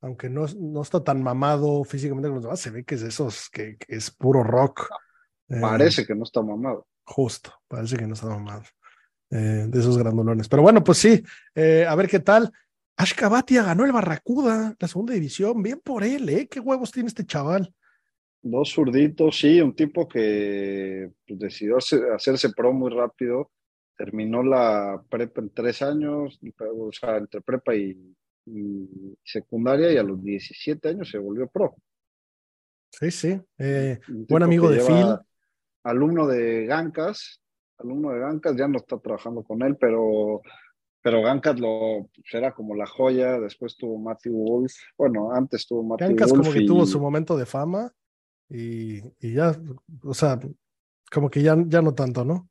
[0.00, 3.48] aunque no, no está tan mamado físicamente como los demás, se ve que es esos,
[3.50, 4.88] que, es puro rock.
[5.48, 6.86] Eh, parece que no está mamado.
[7.04, 8.62] Justo, parece que no está mamado.
[9.30, 10.48] Eh, de esos grandulones.
[10.48, 11.22] Pero bueno, pues sí,
[11.56, 12.52] a ver qué tal.
[12.98, 15.62] Ashkabatia ganó el Barracuda, la segunda división.
[15.62, 16.48] Bien por él, ¿eh?
[16.48, 17.72] ¿Qué huevos tiene este chaval?
[18.42, 23.52] Dos zurditos, sí, un tipo que pues, decidió hacerse pro muy rápido.
[23.96, 28.16] Terminó la prepa en tres años, o sea, entre prepa y,
[29.22, 31.76] secundaria, y a los 17 años se volvió pro.
[32.90, 33.40] Sí, sí.
[33.58, 35.16] Eh, buen amigo de Phil.
[35.84, 37.40] Alumno de Gancas,
[37.78, 40.42] alumno de Gancas, ya no está trabajando con él, pero
[41.00, 45.82] pero Gankat lo pues, era como la joya, después tuvo Matthew Wolf, bueno, antes tuvo
[45.82, 46.30] Matthew Wolf.
[46.30, 47.90] como que tuvo su momento de fama
[48.48, 49.56] y, y, ya,
[50.02, 50.38] o sea,
[51.10, 52.48] como que ya, ya no tanto, ¿no?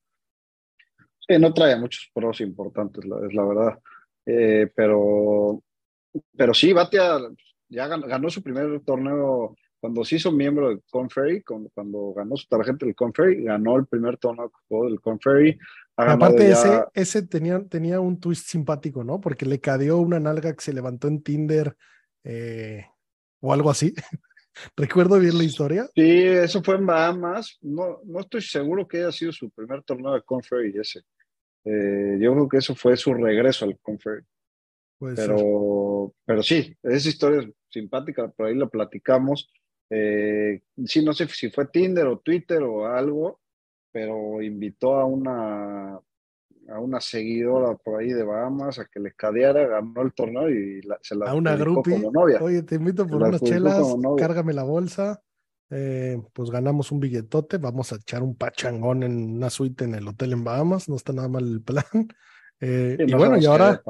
[1.20, 3.80] Sí, no trae muchos pros importantes, es la verdad.
[4.26, 5.62] Eh, pero,
[6.36, 7.20] pero sí, Batia
[7.70, 12.47] ya ganó, su primer torneo cuando se hizo miembro del Conferry, cuando, cuando ganó su
[12.47, 15.57] tarjeta del Conferry, ganó el primer torneo del Conferry,
[15.97, 19.20] Aparte, ese, ese tenía, tenía un twist simpático, ¿no?
[19.20, 21.76] Porque le cadeó una nalga que se levantó en Tinder
[22.24, 22.86] eh,
[23.39, 23.95] o algo así.
[24.76, 25.89] ¿Recuerdo bien la historia?
[25.95, 27.57] Sí, eso fue en Bahamas.
[27.61, 31.01] No, no estoy seguro que haya sido su primer torneo de Conferry ese.
[31.65, 34.24] Eh, yo creo que eso fue su regreso al Conferry.
[35.00, 39.52] Pero, pero sí, esa historia es simpática, por ahí lo platicamos.
[39.89, 43.39] Eh, sí, no sé si fue Tinder o Twitter o algo,
[43.91, 49.68] pero invitó a una, a una seguidora por ahí de Bahamas a que le cadeara,
[49.68, 52.02] ganó el torneo y se la A una groupie.
[52.41, 53.86] Oye, te invito por unas chelas,
[54.18, 55.22] cárgame la bolsa.
[55.70, 60.08] Eh, pues ganamos un billetote, vamos a echar un pachangón en una suite en el
[60.08, 61.84] hotel en Bahamas, no está nada mal el plan.
[62.60, 63.84] Eh, y bueno, y ahora,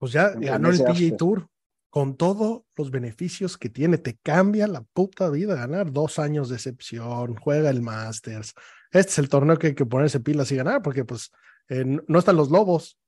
[0.00, 1.46] pues ya ganó el PGA Tour
[1.90, 6.54] con todos los beneficios que tiene, te cambia la puta vida ganar dos años de
[6.54, 8.54] excepción, juega el Masters.
[8.90, 11.30] Este es el torneo que hay que ponerse pilas y ganar, porque pues
[11.68, 12.98] eh, no están los lobos.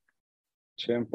[0.76, 1.08] 100%.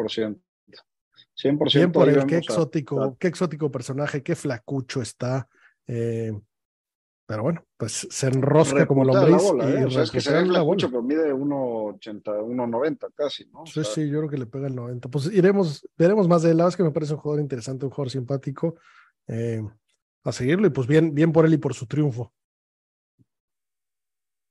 [1.36, 1.74] 100%.
[1.76, 5.48] Bien por el, qué exótico, qué exótico personaje, qué flacucho está.
[5.86, 6.34] Eh,
[7.28, 9.44] pero bueno, pues se enrosca como lombriz.
[9.44, 9.86] Bola, ¿eh?
[10.02, 13.66] es que se ve mucho, pero mide 1,80, 1,90 casi, ¿no?
[13.66, 15.10] Sí, sí, yo creo que le pega el 90.
[15.10, 18.10] Pues iremos, veremos más de lado, es que me parece un jugador interesante, un jugador
[18.10, 18.76] simpático.
[19.28, 19.62] Eh,
[20.24, 22.34] a seguirlo y pues bien, bien por él y por su triunfo.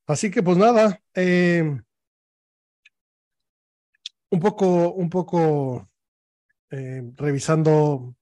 [0.06, 1.80] Así que pues nada, eh,
[4.30, 5.88] un poco, un poco
[6.70, 8.14] eh, revisando,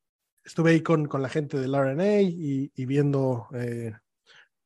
[0.45, 3.93] estuve ahí con, con la gente del RNA y, y viendo eh,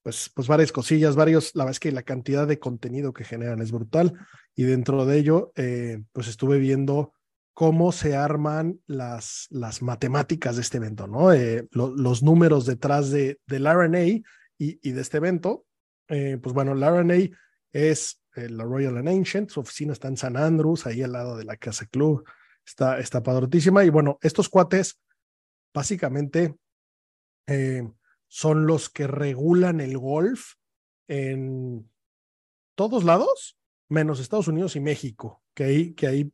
[0.03, 3.61] pues, pues varias cosillas, varios, la verdad es que la cantidad de contenido que generan
[3.61, 4.15] es brutal
[4.55, 7.13] y dentro de ello, eh, pues estuve viendo
[7.55, 11.33] cómo se arman las, las matemáticas de este evento, ¿no?
[11.33, 14.25] Eh, los números detrás de, del RNA y,
[14.59, 15.65] y de este evento.
[16.09, 17.37] Eh, pues bueno, el RNA
[17.73, 21.45] es la Royal and Ancient, su oficina está en San Andrews, ahí al lado de
[21.45, 22.25] la Casa Club,
[22.65, 23.85] está, está padrotísima.
[23.85, 25.01] Y bueno, estos cuates
[25.75, 26.55] básicamente
[28.29, 30.55] son los que regulan el golf
[31.09, 31.91] en
[32.75, 33.59] todos lados,
[33.89, 36.33] menos Estados Unidos y México, que ahí, que ahí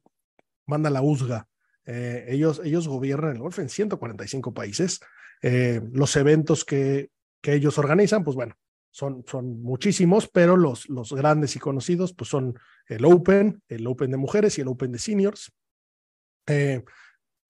[0.66, 1.48] manda la USGA.
[1.86, 5.00] Eh, ellos, ellos gobiernan el golf en 145 países.
[5.42, 8.56] Eh, los eventos que, que ellos organizan, pues bueno,
[8.90, 14.10] son, son muchísimos, pero los, los grandes y conocidos pues son el Open, el Open
[14.10, 15.52] de mujeres y el Open de seniors.
[16.46, 16.84] Eh,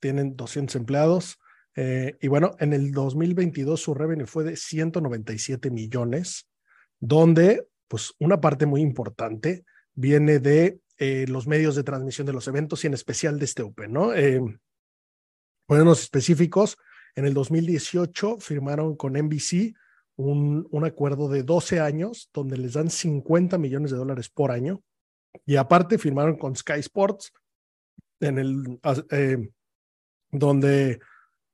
[0.01, 1.39] tienen 200 empleados.
[1.77, 6.47] Eh, y bueno, en el 2022 su revenue fue de 197 millones,
[7.01, 9.65] donde pues una parte muy importante
[9.95, 13.63] viene de eh, los medios de transmisión de los eventos y en especial de este
[13.63, 14.15] Open, ¿no?
[14.15, 14.41] Eh,
[15.69, 16.77] específicos,
[17.17, 19.75] en el 2018 firmaron con NBC
[20.17, 24.83] un, un acuerdo de 12 años donde les dan 50 millones de dólares por año
[25.47, 27.33] y aparte firmaron con Sky Sports
[28.21, 29.51] en el eh,
[30.31, 31.01] donde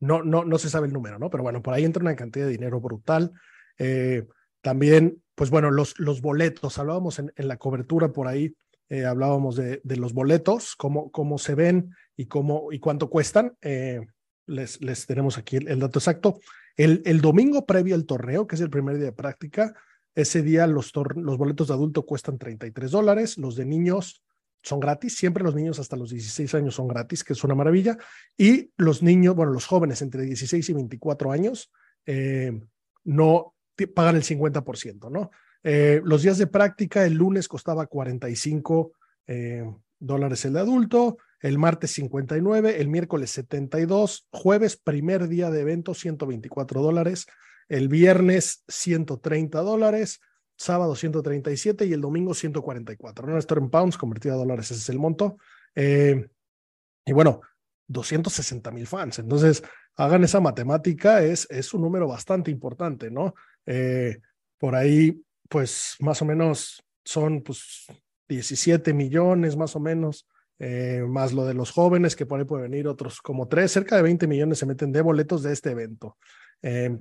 [0.01, 1.30] no, no, no se sabe el número, ¿no?
[1.30, 3.32] Pero bueno, por ahí entra una cantidad de dinero brutal.
[3.78, 4.26] Eh,
[4.62, 8.55] también, pues bueno, los, los boletos, hablábamos en, en la cobertura por ahí,
[8.88, 13.57] eh, hablábamos de, de, los boletos, cómo, cómo se ven y, cómo, y cuánto cuestan.
[13.62, 14.01] Eh,
[14.46, 16.40] les, les tenemos aquí el, dato exacto.
[16.76, 19.74] El, el, domingo previo al torneo, que es el primer día de práctica,
[20.14, 24.24] ese día los, los boletos de adulto cuestan 33 dólares, los de niños
[24.62, 27.96] son gratis, siempre los niños hasta los 16 años son gratis, que es una maravilla,
[28.36, 31.72] y los niños, bueno, los jóvenes entre 16 y 24 años
[32.06, 32.52] eh,
[33.04, 33.54] no
[33.94, 35.30] pagan el 50%, ¿no?
[35.62, 38.92] Eh, los días de práctica, el lunes costaba 45
[39.26, 39.64] eh,
[39.98, 46.82] dólares el adulto, el martes 59, el miércoles 72, jueves primer día de evento 124
[46.82, 47.26] dólares,
[47.68, 50.20] el viernes 130 dólares,
[50.61, 53.26] sábado 137 y el domingo 144.
[53.26, 53.38] ¿no?
[53.38, 55.38] Esto en pounds, convertido a dólares, ese es el monto.
[55.74, 56.28] Eh,
[57.06, 57.40] y bueno,
[57.86, 59.20] 260 mil fans.
[59.20, 59.62] Entonces,
[59.96, 63.34] hagan esa matemática, es, es un número bastante importante, ¿no?
[63.64, 64.18] Eh,
[64.58, 67.86] por ahí, pues más o menos son pues
[68.28, 72.70] 17 millones más o menos, eh, más lo de los jóvenes, que por ahí pueden
[72.70, 76.18] venir otros como tres, cerca de 20 millones se meten de boletos de este evento.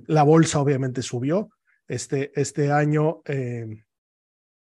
[0.06, 1.50] La bolsa obviamente subió,
[1.90, 3.66] este, este año eh,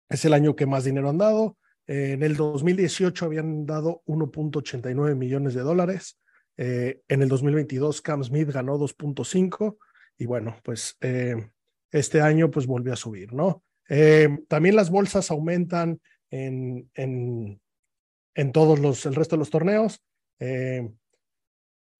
[0.09, 1.57] es el año que más dinero han dado.
[1.87, 6.19] En el 2018 habían dado 1.89 millones de dólares.
[6.57, 9.77] Eh, en el 2022 Cam Smith ganó 2.5
[10.17, 11.51] y bueno, pues eh,
[11.89, 13.63] este año pues volvió a subir, ¿no?
[14.49, 16.01] También las bolsas aumentan
[16.31, 17.61] en, en,
[18.33, 20.03] en todos los, el resto de los torneos.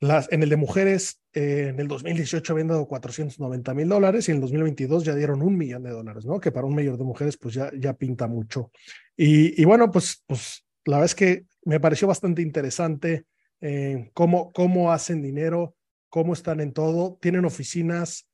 [0.01, 4.37] En el de mujeres, eh, en el 2018 habían dado 490 mil dólares y en
[4.37, 6.39] el 2022 ya dieron un millón de dólares, ¿no?
[6.39, 8.71] Que para un mayor de mujeres pues ya, ya pinta mucho.
[9.15, 13.25] Y, bueno, pues, pues la verdad es que me pareció bastante interesante
[13.61, 15.75] eh, cómo, cómo hacen dinero,
[16.09, 17.17] cómo están en todo.
[17.21, 18.27] Tienen oficinas,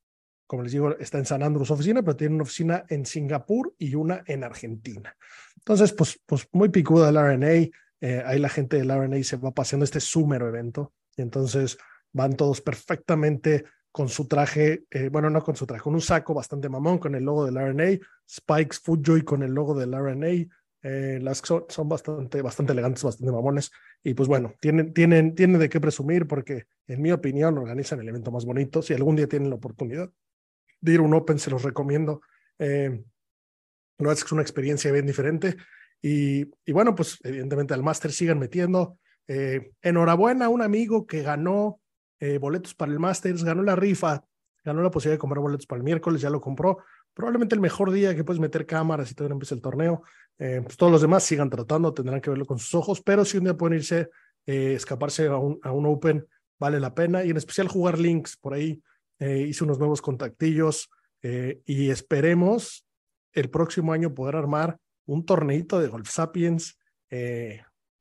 [0.47, 3.93] como les digo, está en San Andrés oficina, pero tienen una oficina en Singapur y
[3.93, 5.15] una en Argentina.
[5.57, 7.69] Entonces, pues, pues muy picuda el RNA.
[8.01, 11.77] Eh, ahí la gente del RNA se va paseando este súmero evento y entonces
[12.13, 16.33] van todos perfectamente con su traje, eh, bueno, no con su traje, con un saco
[16.33, 17.99] bastante mamón, con el logo del RNA,
[18.29, 20.47] Spikes Footjoy con el logo del RNA,
[20.83, 23.69] Eh, las son, son, bastante, bastante elegantes, bastante mamones.
[24.03, 28.09] Y pues bueno, tienen, tienen, tienen de qué presumir porque, en mi opinión, organizan el
[28.09, 28.81] evento más bonito.
[28.81, 30.09] Si algún día tienen la oportunidad
[30.79, 32.21] de ir a un Open, se los recomiendo.
[32.57, 33.03] Eh,
[33.99, 35.55] no es que es una experiencia bien diferente.
[36.01, 38.97] Y, y bueno, pues evidentemente al Master sigan metiendo.
[39.33, 41.79] Eh, enhorabuena a un amigo que ganó
[42.19, 44.25] eh, boletos para el Masters, ganó la rifa,
[44.61, 46.79] ganó la posibilidad de comprar boletos para el miércoles, ya lo compró.
[47.13, 50.03] Probablemente el mejor día que puedes meter cámaras y todavía empieza el torneo.
[50.37, 53.37] Eh, pues todos los demás sigan tratando, tendrán que verlo con sus ojos, pero si
[53.37, 54.09] un día pueden irse,
[54.45, 56.27] eh, escaparse a un, Open,
[56.59, 57.23] vale la pena.
[57.23, 58.81] Y en especial jugar links por ahí.
[59.19, 60.89] Eh, hice unos nuevos contactillos
[61.23, 62.87] y esperemos
[63.31, 66.79] el próximo año poder armar un torneito de Golf Sapiens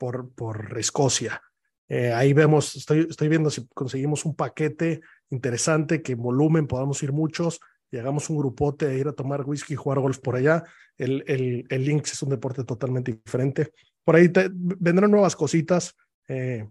[0.01, 1.43] por, por Escocia.
[1.87, 7.03] Eh, ahí vemos, estoy, estoy viendo si conseguimos un paquete interesante que en volumen podamos
[7.03, 10.37] ir muchos y hagamos un grupote a ir a tomar whisky y jugar golf por
[10.37, 10.65] allá.
[10.97, 13.73] El, el, el Lynx es un deporte totalmente diferente.
[14.03, 15.95] Por ahí vendrán nuevas cositas
[16.29, 16.67] eh,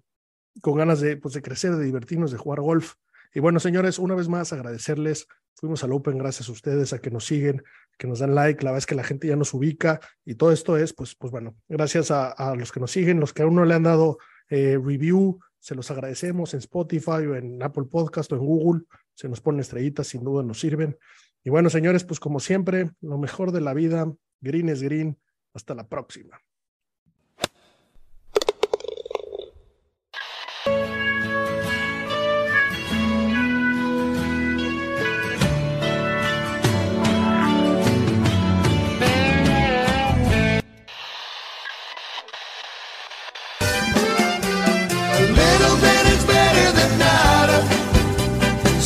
[0.61, 2.95] con ganas de, pues, de crecer, de divertirnos, de jugar golf.
[3.33, 5.27] Y bueno, señores, una vez más agradecerles.
[5.55, 7.63] Fuimos al Open gracias a ustedes, a que nos siguen,
[7.97, 8.63] que nos dan like.
[8.63, 11.31] La verdad es que la gente ya nos ubica y todo esto es, pues, pues
[11.31, 14.17] bueno, gracias a, los que nos siguen, los que aún no le han dado
[14.49, 18.83] eh, review, se los agradecemos en Spotify o en Apple Podcast o en Google.
[19.13, 20.97] Se nos ponen estrellitas, sin duda nos sirven.
[21.43, 25.19] Y bueno, señores, pues como siempre, lo mejor de la vida, green es green.
[25.53, 26.39] Hasta la próxima.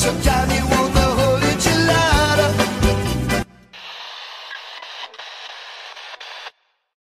[0.04, 0.43] A little